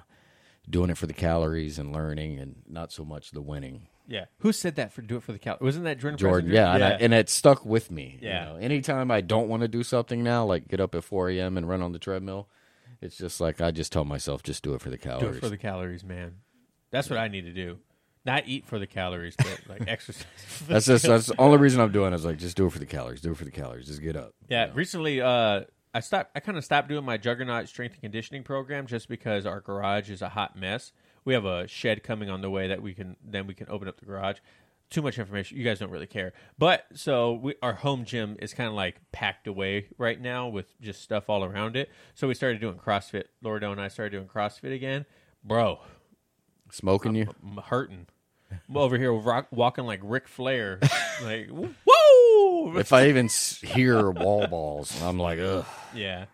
[0.70, 3.88] doing it for the calories and learning and not so much the winning.
[4.08, 4.26] yeah.
[4.40, 5.62] Who said that for do it for the calories?
[5.62, 6.18] Wasn't that Jordan?
[6.18, 6.54] Jordan, Preisinger?
[6.54, 8.18] yeah, And, I, and it stuck with me.
[8.22, 8.46] you Yeah.
[8.46, 8.56] know.
[8.58, 11.58] anytime I don't want to do something now, like get up at 4 a.m.
[11.58, 12.48] and run on the treadmill,
[13.02, 15.32] it's just like I just tell myself, just do it for the calories.
[15.32, 16.36] do it for the calories, man.
[16.92, 17.78] That's what I need to do.
[18.26, 20.26] Not eat for the calories, but like exercise.
[20.68, 22.12] that's just that's the only reason I'm doing.
[22.12, 23.22] it is like just do it for the calories.
[23.22, 23.88] Do it for the calories.
[23.88, 24.34] Just get up.
[24.50, 24.74] Yeah, you know.
[24.76, 25.62] recently uh,
[25.94, 26.32] I stopped.
[26.36, 30.10] I kind of stopped doing my Juggernaut strength and conditioning program just because our garage
[30.10, 30.92] is a hot mess.
[31.26, 33.88] We have a shed coming on the way that we can then we can open
[33.88, 34.38] up the garage.
[34.90, 35.58] Too much information.
[35.58, 38.96] You guys don't really care, but so we, our home gym is kind of like
[39.12, 41.90] packed away right now with just stuff all around it.
[42.16, 43.26] So we started doing CrossFit.
[43.42, 45.06] Lordo and I started doing CrossFit again,
[45.44, 45.80] bro.
[46.72, 47.28] Smoking you.
[47.44, 48.08] I'm hurting.
[48.70, 50.80] I'm over here rock, walking like Ric Flair,
[51.24, 51.50] like
[52.78, 53.30] If I even
[53.62, 55.66] hear wall balls, I'm like, ugh.
[55.96, 56.26] Yeah,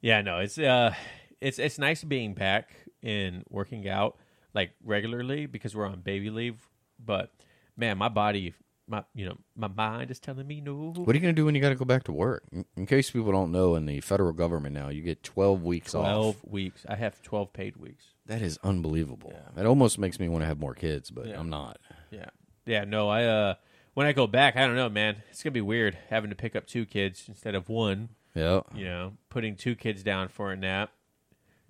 [0.00, 0.22] yeah.
[0.22, 0.94] No, it's uh,
[1.40, 2.70] it's it's nice being back
[3.02, 4.16] and working out
[4.54, 6.56] like regularly because we're on baby leave.
[7.04, 7.30] But
[7.76, 8.54] man, my body
[8.88, 10.92] my you know my mind is telling me no.
[10.96, 12.42] What are you going to do when you got to go back to work?
[12.76, 16.36] In, case people don't know, in the federal government now, you get 12 weeks Twelve
[16.36, 16.44] off.
[16.50, 16.84] weeks.
[16.88, 18.04] I have twelve paid weeks.
[18.26, 19.32] That is unbelievable.
[19.34, 19.62] Yeah.
[19.62, 21.38] It almost makes me want to have more kids, but Yeah.
[21.38, 21.78] I'm not.
[22.10, 22.26] Yeah.
[22.66, 23.54] Yeah, no, I uh
[23.94, 25.16] when I go back, I don't know, man.
[25.30, 28.10] It's gonna be weird having to pick up two kids instead of one.
[28.34, 28.60] Yeah.
[28.74, 30.90] You know, putting two kids down for a nap.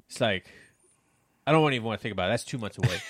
[0.09, 0.47] It's like
[1.47, 2.33] I don't even want to think about it.
[2.33, 3.01] That's two months away.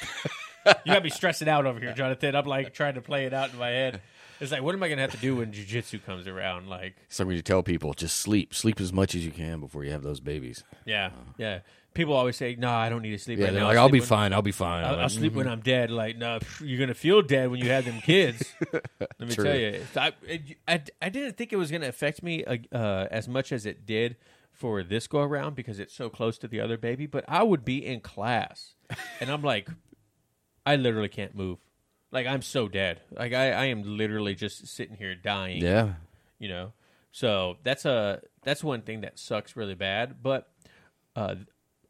[0.84, 2.34] you got me stressing out over here, Jonathan.
[2.34, 4.00] I'm like trying to play it out in my head.
[4.40, 6.68] It's like, what am I gonna have to do when jujitsu comes around?
[6.68, 9.84] Like, So when you tell people, just sleep, sleep as much as you can before
[9.84, 10.64] you have those babies.
[10.84, 11.32] yeah, uh-huh.
[11.38, 11.58] yeah.
[11.94, 13.68] People always say, "No, I don't need to sleep Yeah, right they're now.
[13.68, 14.32] like, I'll be when- fine.
[14.32, 14.84] I'll be fine.
[14.84, 15.90] I'll, I'll sleep when I'm dead.
[15.90, 18.52] Like, no, pff, you're gonna feel dead when you have them kids.
[18.72, 19.44] Let me True.
[19.44, 20.12] tell you, I,
[20.68, 23.84] I, I didn't think it was gonna affect me uh, uh, as much as it
[23.86, 24.16] did
[24.50, 27.06] for this go around because it's so close to the other baby.
[27.06, 28.74] But I would be in class,
[29.20, 29.68] and I'm like,
[30.66, 31.58] I literally can't move.
[32.10, 33.00] Like I'm so dead.
[33.10, 35.94] Like I, I am literally just sitting here dying yeah.
[36.38, 36.72] you know
[37.10, 40.50] so that's a that's one thing that sucks really bad but
[41.16, 41.34] uh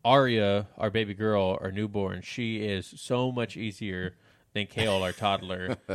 [0.04, 4.14] aria our baby girl our newborn she is so much easier
[4.54, 5.76] than kale our toddler.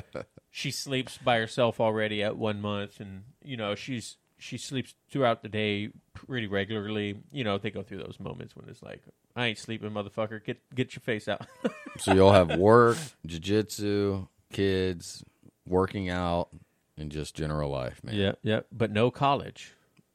[0.49, 5.43] She sleeps by herself already at one month and you know she's she sleeps throughout
[5.43, 7.17] the day pretty regularly.
[7.31, 9.03] You know they go through those moments when it's like
[9.35, 10.43] i ain't sleeping motherfucker.
[10.43, 11.45] Get get your face out.
[11.99, 15.23] So you'll have work, jujitsu, kids,
[15.67, 16.49] working out,
[16.97, 18.15] and just general life, man.
[18.15, 19.73] yeah yeah but no college.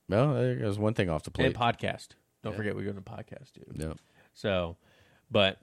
[0.08, 1.74] Well, there's one thing off the and plate.
[1.76, 2.08] podcast
[2.42, 3.94] don't forget we're going the podcast too Yeah.
[4.34, 4.76] So,
[5.30, 5.58] but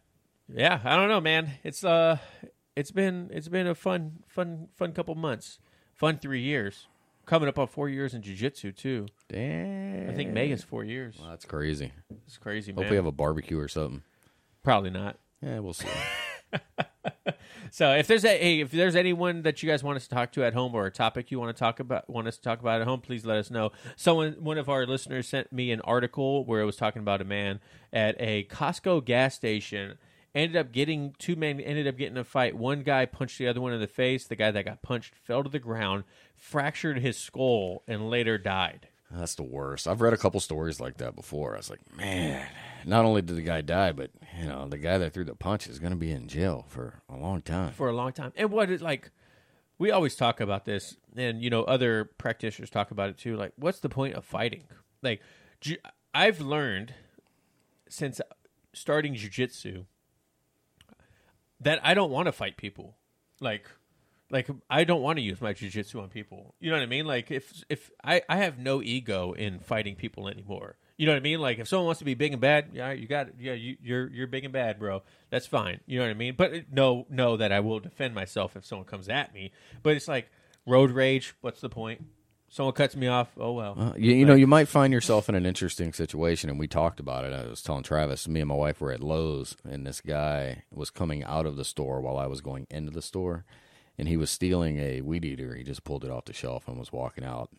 [0.53, 1.51] yeah, I don't know, man.
[1.63, 2.17] It's uh,
[2.75, 5.59] it's been it's been a fun fun fun couple months,
[5.93, 6.87] fun three years.
[7.25, 9.05] Coming up on four years in jujitsu too.
[9.27, 10.09] Damn.
[10.09, 11.15] I think May is four years.
[11.19, 11.91] Well, that's crazy.
[12.25, 12.89] It's crazy, Hope man.
[12.89, 14.01] we have a barbecue or something.
[14.63, 15.17] Probably not.
[15.41, 15.87] Yeah, we'll see.
[17.71, 20.31] So if there's a hey, if there's anyone that you guys want us to talk
[20.31, 22.59] to at home or a topic you want to talk about want us to talk
[22.59, 23.71] about at home, please let us know.
[23.95, 27.25] Someone one of our listeners sent me an article where it was talking about a
[27.25, 27.59] man
[27.93, 29.97] at a Costco gas station
[30.33, 32.57] ended up getting two men ended up getting a fight.
[32.57, 34.25] One guy punched the other one in the face.
[34.25, 38.88] The guy that got punched fell to the ground, fractured his skull, and later died.
[39.12, 39.88] That's the worst.
[39.88, 41.55] I've read a couple stories like that before.
[41.55, 42.47] I was like, man,
[42.85, 45.67] not only did the guy die, but you know, the guy that threw the punch
[45.67, 47.71] is going to be in jail for a long time.
[47.73, 48.31] for a long time.
[48.35, 49.11] And what is like,
[49.77, 53.35] we always talk about this, and you know, other practitioners talk about it too.
[53.35, 54.63] Like, what's the point of fighting?
[55.01, 55.21] Like,
[55.61, 55.77] ju-
[56.13, 56.93] I've learned
[57.87, 58.19] since
[58.73, 59.85] starting jujitsu
[61.61, 62.97] that I don't want to fight people.
[63.39, 63.69] Like,
[64.29, 66.55] like I don't want to use my jujitsu on people.
[66.59, 67.05] You know what I mean?
[67.05, 70.77] Like, if if I I have no ego in fighting people anymore.
[70.99, 71.39] You know what I mean?
[71.39, 73.35] Like if someone wants to be big and bad, yeah, you got it.
[73.39, 75.01] Yeah, you, you're you're big and bad, bro.
[75.29, 75.79] That's fine.
[75.85, 76.33] You know what I mean?
[76.35, 79.53] But no, know that I will defend myself if someone comes at me.
[79.81, 80.29] But it's like
[80.65, 81.35] road rage.
[81.39, 82.03] What's the point?
[82.49, 83.29] Someone cuts me off.
[83.39, 83.75] Oh well.
[83.79, 86.99] Uh, you, you know, you might find yourself in an interesting situation, and we talked
[86.99, 87.31] about it.
[87.31, 90.89] I was telling Travis, me and my wife were at Lowe's, and this guy was
[90.89, 93.45] coming out of the store while I was going into the store,
[93.97, 95.55] and he was stealing a weed eater.
[95.55, 97.51] He just pulled it off the shelf and was walking out.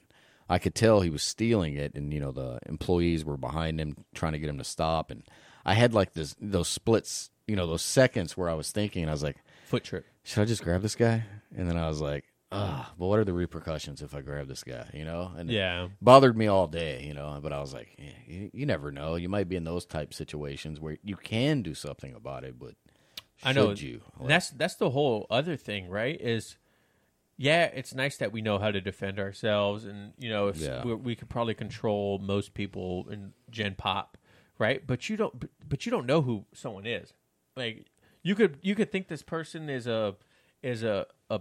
[0.51, 3.97] I could tell he was stealing it, and you know the employees were behind him
[4.15, 5.11] trying to get him to stop.
[5.11, 5.23] And
[5.65, 9.13] I had like this those splits, you know, those seconds where I was thinking, I
[9.13, 9.37] was like,
[9.67, 10.05] Foot trip.
[10.25, 11.23] should I just grab this guy?
[11.57, 14.65] And then I was like, ah, but what are the repercussions if I grab this
[14.65, 14.91] guy?
[14.93, 15.31] You know?
[15.37, 15.89] And it Yeah.
[16.03, 17.39] bothered me all day, you know.
[17.41, 19.15] But I was like, eh, you, you never know.
[19.15, 22.75] You might be in those type situations where you can do something about it, but
[23.37, 23.71] should I know.
[23.71, 24.01] you?
[24.27, 26.21] That's that's the whole other thing, right?
[26.21, 26.57] Is
[27.43, 30.85] yeah, it's nice that we know how to defend ourselves, and you know, if Yeah.
[30.85, 34.19] we, we could probably control most people in Gen Pop,
[34.59, 34.87] right?
[34.87, 35.41] But you don't.
[35.41, 37.15] but- But you don't know who someone is.
[37.57, 37.87] Like
[38.23, 40.17] you could you could think this person is a
[40.63, 41.41] is a a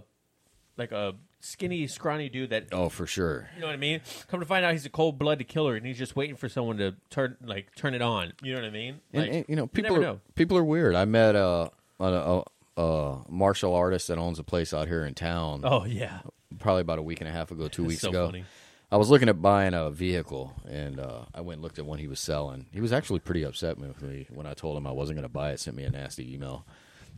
[0.78, 3.50] like a skinny, scrawny dude that oh, for sure.
[3.54, 4.00] you know what I mean.
[4.28, 6.78] Come to find out, he's a cold blooded killer, and he's just waiting for someone
[6.78, 8.32] to turn like turn it on.
[8.42, 9.00] You know what I mean?
[9.12, 10.20] Like, and, you know, people never are know.
[10.34, 10.94] people are weird.
[10.94, 12.44] I met uh, a, a, a,
[12.76, 15.62] a martial artist that owns a place out here in town.
[15.64, 16.20] Oh yeah,
[16.58, 18.26] probably about a week and a half ago, two weeks so ago.
[18.26, 18.44] funny.
[18.92, 21.98] I was looking at buying a vehicle, and uh, I went and looked at one
[22.00, 22.66] he was selling.
[22.72, 25.32] He was actually pretty upset with me when I told him I wasn't going to
[25.32, 25.60] buy it.
[25.60, 26.66] Sent me a nasty email.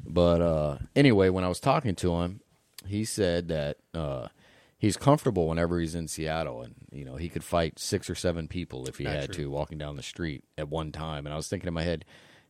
[0.07, 2.41] But uh, anyway, when I was talking to him,
[2.87, 4.29] he said that uh,
[4.79, 8.49] he's comfortable whenever he's in Seattle, and you know he could fight six or seven
[8.49, 9.45] people if he Not had true.
[9.45, 11.25] to walking down the street at one time.
[11.25, 12.05] And I was thinking in my head,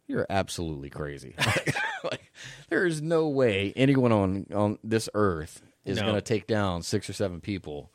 [0.07, 1.35] "You're absolutely crazy.
[1.47, 1.75] like,
[2.05, 2.33] like,
[2.69, 6.03] there is no way anyone on on this earth is No.
[6.05, 7.91] going to take down six or seven people."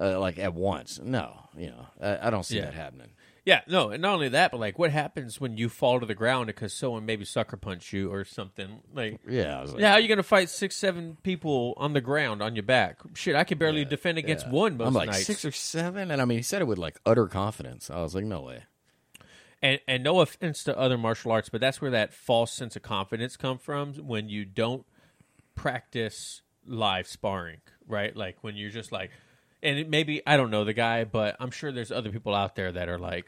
[0.00, 1.00] uh, like at once.
[1.02, 2.66] No, you know, I, I don't see Yeah.
[2.66, 3.08] that happening.
[3.44, 6.14] Yeah, no, and not only that, but like, what happens when you fall to the
[6.14, 8.80] ground because someone maybe sucker punched you or something?
[8.94, 12.42] Like, Yeah, like, yeah, how are you gonna fight six, seven people on the ground
[12.42, 12.98] on your back?
[13.14, 14.52] Shit, I can barely defend against yeah.
[14.52, 15.24] one most I'm like nights.
[15.26, 17.90] six or seven, and I mean, he said it with like utter confidence.
[17.90, 18.64] I was like, no way.
[19.62, 22.82] And and no offense to other martial arts, but that's where that false sense of
[22.82, 24.84] confidence come from when you don't
[25.54, 28.14] practice live sparring, right?
[28.16, 29.10] Like when you're just like,
[29.62, 32.72] and maybe I don't know the guy, but I'm sure there's other people out there
[32.72, 33.26] that are like,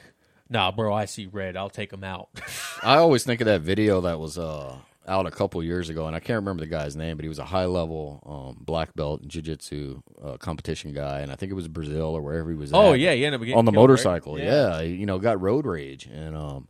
[0.49, 2.29] nah, bro, I see red, I'll take him out.
[2.83, 4.77] I always think of that video that was uh,
[5.11, 7.39] out a couple years ago, and I can't remember the guy's name, but he was
[7.39, 11.55] a high level um, black belt jiu jitsu uh, competition guy, and I think it
[11.55, 12.73] was Brazil or wherever he was.
[12.73, 13.01] oh at.
[13.01, 13.75] yeah, yeah, no, on the killed, right?
[13.75, 14.39] motorcycle.
[14.39, 14.81] Yeah.
[14.81, 16.69] you know, got road rage and um,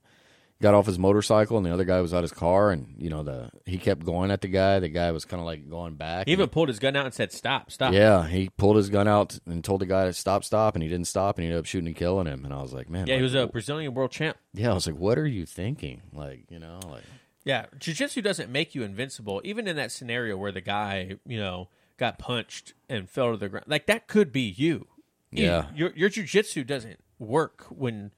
[0.61, 3.23] got off his motorcycle, and the other guy was out his car, and you know
[3.23, 4.79] the he kept going at the guy.
[4.79, 6.27] The guy was kind of like going back.
[6.27, 8.91] He even and- pulled his gun out and said, "Stop, stop." yeah, he pulled his
[8.91, 11.49] gun out and told the guy to stop, stop, and he didn't stop, and he
[11.49, 12.45] ended up shooting and killing him.
[12.45, 14.37] And I was like, man, yeah, he was a Brazilian world champ.
[14.55, 14.71] yeah.
[14.71, 16.03] I was like, what are you thinking?
[16.13, 17.05] Like, you know, like
[17.45, 19.41] Yeah, jiu-jitsu doesn't make you invincible.
[19.45, 23.49] Even in that scenario where the guy, you know, got punched and fell to the
[23.49, 24.87] ground, like that could be you.
[25.31, 25.67] You- Yeah.
[25.75, 28.11] your your jiu-jitsu doesn't work when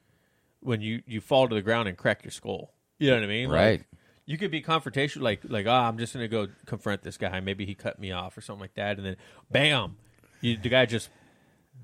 [0.61, 2.73] when you you fall to the ground and crack your skull.
[2.99, 3.49] You know what I mean?
[3.49, 3.85] Like, Right.
[4.27, 7.39] you could be confrontational, like like ah, I'm just gonna go confront this guy.
[7.41, 9.17] Maybe he cut me off or something like that, and then
[9.51, 9.97] bam,
[10.41, 11.11] you, the guy just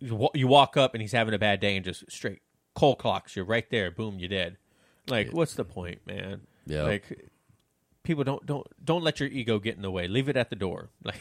[0.01, 2.41] you you walk up and he's having a bad day and just straight
[2.74, 3.91] cold clocks you right there.
[3.91, 4.57] Boom, you're dead.
[5.09, 6.42] Like, what's the point, man?
[6.66, 6.82] Yeah.
[6.82, 7.30] Like,
[8.02, 10.09] people don't don't don't let your ego get in the way.
[10.09, 10.90] Leave it at the door.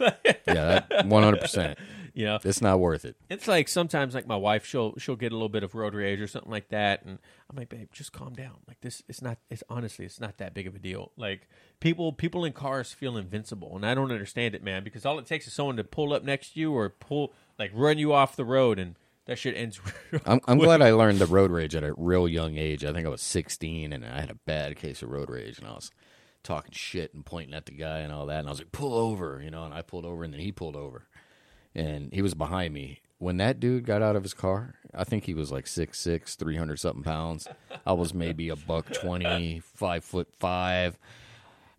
[0.00, 1.78] Like, yeah, one hundred percent.
[2.14, 3.14] you know, It's not worth it.
[3.28, 6.18] it's like sometimes like my wife she'll she'll get a little bit of road rage
[6.18, 7.18] or something like that and
[7.50, 10.54] I'm like babe just calm down like this it's not it's honestly it's not that
[10.54, 11.46] big of a deal like
[11.80, 15.26] people people in cars feel invincible and I don't understand it man because all it
[15.26, 18.34] takes is someone to pull up next to you or pull like run you off
[18.34, 18.96] the road and
[19.26, 22.28] that shit ends real I'm, I'm glad I learned the road rage at a real
[22.28, 22.84] young age.
[22.84, 25.66] I think I was 16 and I had a bad case of road rage and
[25.66, 25.90] I was
[26.42, 28.40] talking shit and pointing at the guy and all that.
[28.40, 30.52] And I was like, pull over, you know, and I pulled over and then he
[30.52, 31.06] pulled over
[31.74, 33.00] and he was behind me.
[33.18, 36.80] When that dude got out of his car, I think he was like 6'6, 300
[36.80, 37.46] something pounds.
[37.86, 40.98] I was maybe a buck 20, five foot five.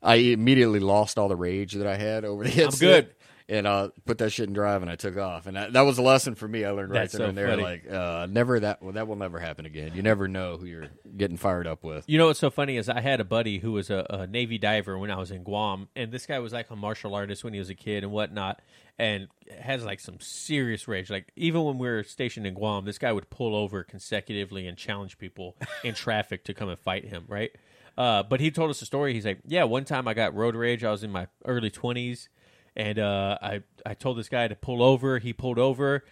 [0.02, 2.74] I immediately lost all the rage that I had over the headset.
[2.74, 3.16] I'm good.
[3.50, 5.48] And uh, put that shit in drive, and I took off.
[5.48, 6.64] And that, that was a lesson for me.
[6.64, 7.62] I learned right That's there so and there, funny.
[7.64, 8.82] like uh, never that.
[8.82, 9.92] Well, that will never happen again.
[9.96, 10.88] You never know who you're
[11.18, 12.06] getting fired up with.
[12.08, 14.58] You know what's so funny is I had a buddy who was a, a Navy
[14.58, 17.52] diver when I was in Guam, and this guy was like a martial artist when
[17.52, 18.62] he was a kid and whatnot,
[18.98, 19.28] and
[19.60, 21.10] has like some serious rage.
[21.10, 24.78] Like even when we were stationed in Guam, this guy would pull over consecutively and
[24.78, 27.26] challenge people in traffic to come and fight him.
[27.28, 27.52] Right?
[27.98, 29.14] Uh, but he told us a story.
[29.14, 30.84] He's like, "Yeah, one time I got road rage.
[30.84, 32.30] I was in my early twenties,
[32.76, 35.20] and uh, I I told this guy to pull over.
[35.20, 36.04] He pulled over."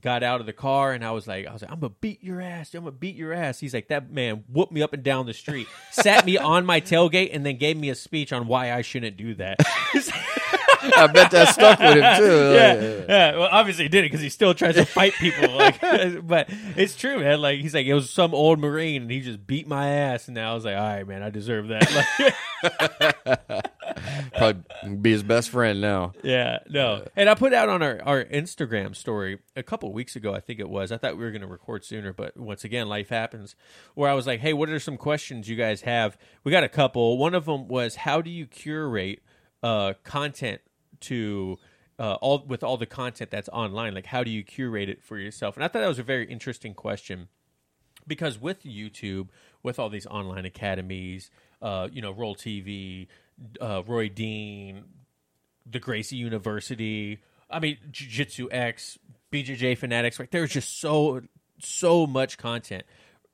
[0.00, 2.22] got out of the car and I was like, I was like, I'm gonna beat
[2.22, 2.74] your ass.
[2.74, 3.58] I'm gonna beat your ass.
[3.58, 6.80] He's like, that man whooped me up and down the street, sat me on my
[6.80, 9.56] tailgate, and then gave me a speech on why I shouldn't do that.
[10.80, 12.52] I bet that stuck with him too.
[12.54, 13.36] yeah, Like, yeah.
[13.36, 15.50] Well, obviously he did it because he still tries to fight people.
[15.50, 15.80] Like,
[16.26, 17.40] but it's true, man.
[17.40, 20.34] Like he's like, it was some old marine, and he just beat my ass, and
[20.34, 22.34] now I was like, all right, man, I deserve that.
[23.26, 23.64] Like,
[24.38, 26.12] Probably be his best friend now.
[26.22, 27.06] Yeah, no.
[27.16, 30.60] And I put out on our, our Instagram story a couple weeks ago, I think
[30.60, 30.92] it was.
[30.92, 33.56] I thought we were going to record sooner, but once again, life happens.
[33.94, 36.16] Where I was like, hey, what are some questions you guys have?
[36.44, 37.18] We got a couple.
[37.18, 39.22] One of them was, how do you curate
[39.62, 40.60] uh, content
[41.00, 41.58] to.
[42.00, 45.18] Uh, all with all the content that's online, like how do you curate it for
[45.18, 45.56] yourself?
[45.56, 47.26] And I thought that was a very interesting question
[48.08, 49.28] because with YouTube,
[49.62, 51.30] with all these online academies,
[51.62, 53.06] uh, you know, Roll TV,
[53.60, 54.84] uh, Roy Dean,
[55.66, 57.18] the Gracie University,
[57.50, 58.98] I mean, Jiu Jitsu X,
[59.32, 60.30] BJJ Fanatics, right?
[60.30, 61.22] There's just so
[61.60, 62.84] so much content,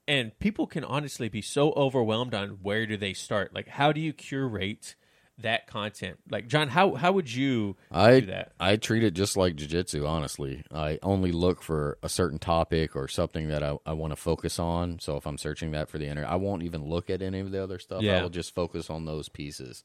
[0.08, 3.54] and people can honestly be so overwhelmed on where do they start.
[3.54, 4.94] Like, how do you curate
[5.38, 6.18] that content?
[6.30, 8.52] Like, Jon, how how would you I do that?
[8.60, 10.06] I treat it just like jujitsu.
[10.08, 14.16] Honestly, I only look for a certain topic or something that I, I want to
[14.16, 14.98] focus on.
[15.00, 17.50] So if I'm searching that for the internet, I won't even look at any of
[17.50, 18.02] the other stuff.
[18.02, 18.18] Yeah.
[18.18, 19.84] I will just focus on those pieces.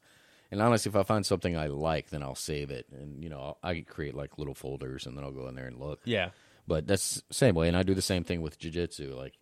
[0.52, 3.58] And honestly, if I find something I like, then I'll save it, and you know
[3.62, 6.02] I create like little folders, and then I'll go in there and look.
[6.06, 6.30] Yeah,
[6.68, 9.16] But that's the same way, and I do the same thing with jujitsu.
[9.16, 9.38] Like,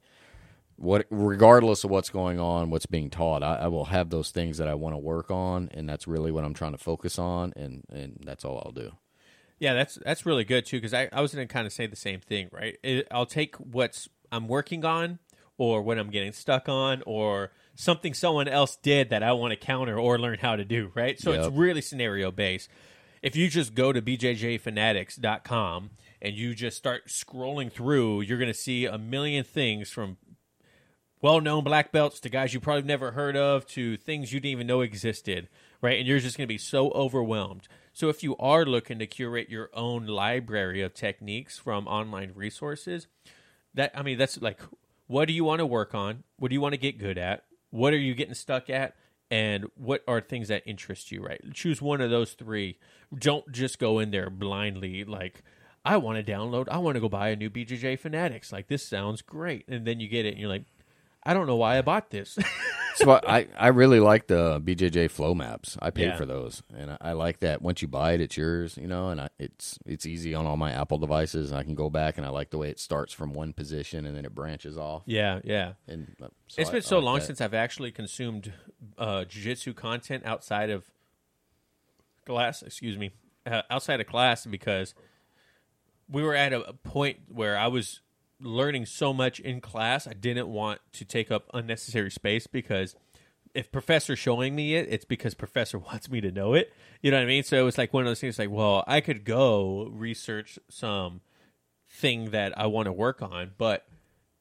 [0.77, 4.57] what, regardless of what's going on, what's being taught, I, I will have those things
[4.59, 7.53] that I want to work on, and that's really what I'm trying to focus on,
[7.55, 8.91] and and that's all I'll do.
[9.59, 11.87] Yeah, that's that's really good too because I, I was going to kind of say
[11.87, 12.77] the same thing, right?
[12.83, 15.19] It, I'll take what's I'm working on
[15.57, 19.57] or what I'm getting stuck on or something someone else did that I want to
[19.57, 21.19] counter or learn how to do, right?
[21.19, 21.39] So Yep.
[21.47, 22.69] it's really scenario based.
[23.23, 25.89] If you just go to bjjfanatics.com
[26.21, 30.17] and you just start scrolling through, you're going to see a million things from
[31.21, 34.67] well-known black belts to guys you probably never heard of to things you didn't even
[34.67, 35.49] know existed,
[35.81, 35.97] right?
[35.97, 37.67] And you're just going to be so overwhelmed.
[37.93, 43.07] So if you are looking to curate your own library of techniques from online resources,
[43.73, 44.59] that I mean that's like
[45.07, 46.23] what do you want to work on?
[46.37, 47.45] What do you want to get good at?
[47.69, 48.95] What are you getting stuck at?
[49.29, 51.41] And what are things that interest you, right?
[51.53, 52.77] Choose one of those three.
[53.17, 55.43] Don't just go in there blindly like
[55.83, 58.51] I want to download, I want to go buy a new BJJ Fanatics.
[58.51, 59.67] Like this sounds great.
[59.67, 60.65] And then you get it and you're like
[61.27, 62.37] I don't know why I bought this.
[62.95, 65.77] so I, I really like the BJJ flow maps.
[65.81, 66.15] I paid Yeah.
[66.15, 67.61] for those, and I, I like that.
[67.61, 69.09] Once you buy it, it's yours, you know.
[69.09, 71.51] And I, it's it's easy on all my Apple devices.
[71.51, 74.15] I can go back, and I like the way it starts from one position and
[74.15, 75.03] then it branches off.
[75.05, 75.73] yeah, yeah.
[75.87, 77.25] And uh, so it's I- been I so like long that.
[77.25, 78.53] since I've actually consumed
[78.97, 80.85] uh, jiu-jitsu content outside of
[82.25, 82.61] class.
[82.63, 83.11] Excuse me,
[83.45, 84.93] uh, outside of class because
[86.09, 87.99] we were at a point where I was
[88.39, 90.07] learning so much in class.
[90.07, 92.95] I didn't want to take up unnecessary space because
[93.53, 96.71] if professor's showing me it, it's because professor wants me to know it.
[97.01, 97.43] You know what I mean?
[97.43, 98.37] So it was like one of those things.
[98.39, 101.21] Like, well, I could go research some
[101.89, 103.87] thing that I want to work on, but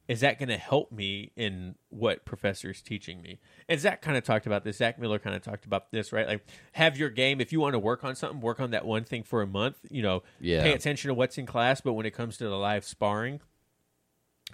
[0.08, 3.40] is that going to help me in what professor is teaching me?
[3.68, 4.76] And Zach kind of talked about this.
[4.76, 6.26] Zach Miller kind of talked about this, right?
[6.28, 7.40] Like, have your game.
[7.40, 9.78] If you want to work on something, work on that one thing for a month.
[9.90, 10.62] You know, Yeah.
[10.62, 11.80] pay attention to what's in class.
[11.80, 13.40] But when it comes to the live sparring,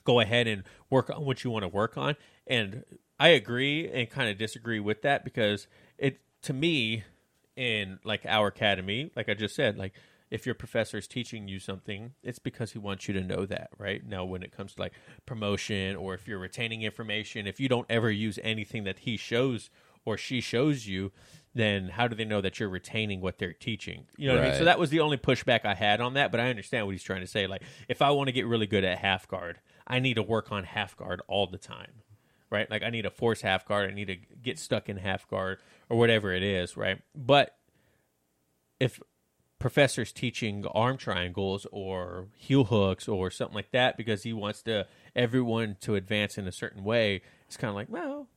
[0.04, 2.16] go ahead and work on what you want to work on.
[2.46, 2.84] And
[3.18, 5.66] I agree and kind of disagree with that because
[5.98, 7.04] it, to me,
[7.56, 9.92] in like our academy, like I just said, like
[10.30, 13.70] if your professor is teaching you something, it's because he wants you to know that,
[13.78, 14.04] right?
[14.06, 14.94] Now, when it comes to like
[15.26, 19.68] promotion or if you're retaining information, if you don't ever use anything that he shows
[20.04, 21.12] or she shows you,
[21.54, 24.06] then how do they know that you're retaining what they're teaching?
[24.16, 24.58] You know what I mean?
[24.58, 27.02] So that was the only pushback I had on that, but I understand what he's
[27.02, 27.46] trying to say.
[27.46, 29.60] Like, if I want to get really good at half guard,
[29.92, 31.92] I need to work on half guard all the time,
[32.48, 32.68] right?
[32.70, 35.58] Like, I need to force half guard, I need to get stuck in half guard
[35.90, 37.02] or whatever it is, right?
[37.14, 37.54] But
[38.80, 39.02] if
[39.58, 44.86] professor's teaching arm triangles or heel hooks or something like that because he wants to
[45.14, 48.28] everyone to advance in a certain way, it's kind of like, well,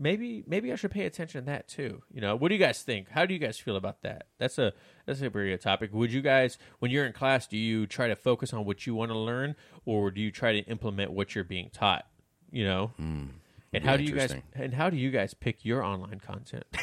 [0.00, 2.02] maybe maybe I should pay attention to that too.
[2.10, 3.10] You know, what do you guys think?
[3.10, 4.26] How do you guys feel about that?
[4.38, 4.72] That's a
[5.06, 5.92] that's a pretty good topic.
[5.92, 8.94] Would you guys, when you're in class, do you try to focus on what you
[8.94, 12.06] want to learn, or do you try to implement what you're being taught?
[12.50, 16.18] You know, and how do you guys and how do you guys pick your online
[16.18, 16.64] content?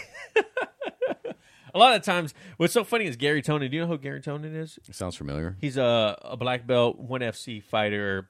[1.74, 3.70] a lot of times, what's so funny is Garry Tonon.
[3.70, 4.80] Do you know who Garry Tonon is?
[4.88, 5.57] It sounds familiar.
[5.59, 8.30] He's a, a black belt, one FC fighter.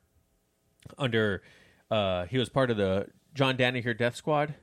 [0.98, 1.42] Under,
[1.92, 4.56] uh, he was part of the John Danaher Death Squad,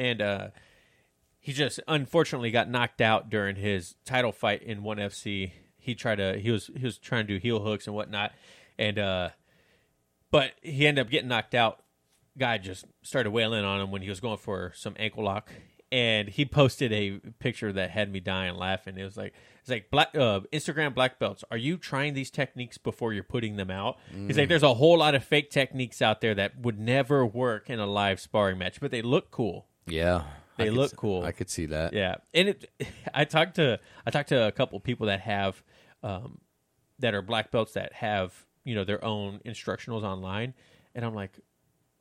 [0.00, 0.48] and uh,
[1.38, 5.52] he just unfortunately got knocked out during his title fight in one FC.
[5.76, 8.32] He tried to he was he was trying to do heel hooks and whatnot,
[8.78, 9.28] and uh,
[10.30, 11.82] but he ended up getting knocked out.
[12.38, 15.50] Guy just started wailing on him when he was going for some ankle lock,
[15.92, 18.96] and he posted a picture that had me dying laughing.
[18.96, 21.44] It was like it's like black uh, Instagram black belts.
[21.50, 23.98] Are you trying these techniques before you're putting them out?
[24.26, 27.68] He's like, there's a whole lot of fake techniques out there that would never work
[27.68, 29.66] in a live sparring match, but they look cool.
[29.86, 30.24] Yeah,
[30.56, 31.22] They I look cool.
[31.22, 31.92] I could see that.
[31.92, 32.70] Yeah, and it.
[33.14, 35.62] I talked to I talked to a couple people that have,
[36.02, 36.38] um,
[36.98, 40.54] that are black belts that have you know their own instructionals online,
[40.94, 41.38] and I'm like,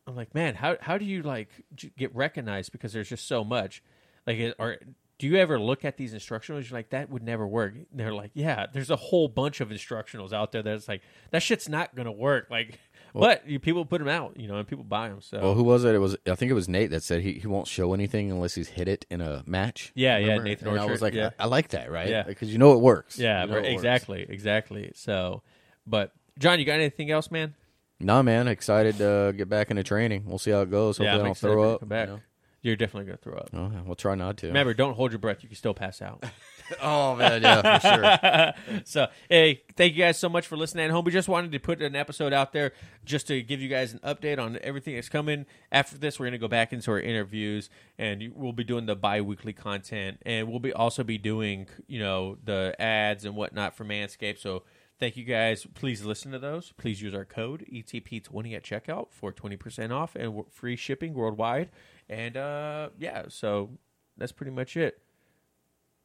[0.08, 1.50] I'm like, man, how how do you like
[1.98, 3.82] get recognized because there's just so much,
[4.28, 4.78] like, or
[5.20, 6.70] do you ever look at these instructionals?
[6.70, 7.74] You're like, that would never work.
[7.76, 11.02] And they're like, yeah, there's a whole bunch of instructionals out there that's like
[11.32, 12.48] that shit's not gonna work.
[12.50, 12.80] Like,
[13.14, 15.22] but you, people put them out, you know, and people buy them.
[15.22, 15.96] So Well, who was it?
[15.96, 18.56] It was I think it was Nate that said he, he won't show anything unless
[18.56, 19.92] he's hit it in a match.
[19.96, 21.32] Yeah, yeah, Nathan And I was like, yeah.
[21.40, 22.10] I, I like that, right?
[22.10, 22.24] Yeah.
[22.24, 23.18] because you know it works.
[23.18, 23.70] yeah, You know it works.
[23.74, 24.92] exactly, exactly.
[24.96, 25.44] So,
[25.88, 27.56] but Jon, you got anything else, man?
[28.00, 30.24] Nah, man, excited to get back into training.
[30.26, 30.98] We'll see how it goes.
[30.98, 31.80] Hopefully, yeah, I don't throw up.
[31.82, 32.08] Come back.
[32.08, 32.22] you know?
[32.62, 33.50] You're definitely gonna throw up.
[33.54, 34.48] Oh, we'll try not to.
[34.48, 35.44] Remember, don't hold your breath.
[35.44, 36.24] You can still pass out.
[36.82, 38.82] oh man, yeah, for sure.
[38.86, 41.06] so, hey, thank you guys so much for listening at home.
[41.06, 42.74] We just wanted to put an episode out there
[43.06, 45.46] just to give you guys an update on everything that's coming.
[45.72, 48.96] After this, we're going to go back into our interviews, and we'll be doing the
[48.96, 53.86] bi-weekly content, and we'll be also be doing, you know, the ads and whatnot for
[53.86, 54.40] Manscaped.
[54.40, 54.64] So,
[55.00, 55.66] thank you guys.
[55.74, 56.74] Please listen to those.
[56.78, 61.70] Please use our code ETP20 at checkout for 20% off and free shipping worldwide.
[62.10, 63.70] And uh, yeah, so
[64.18, 65.00] that's pretty much it.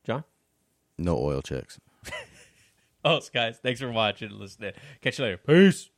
[0.04, 0.24] Jon?
[0.98, 1.80] No oil checks.
[3.06, 4.72] Oh, guys, thanks for watching and listening.
[5.02, 5.36] Catch you later.
[5.36, 5.90] Peace.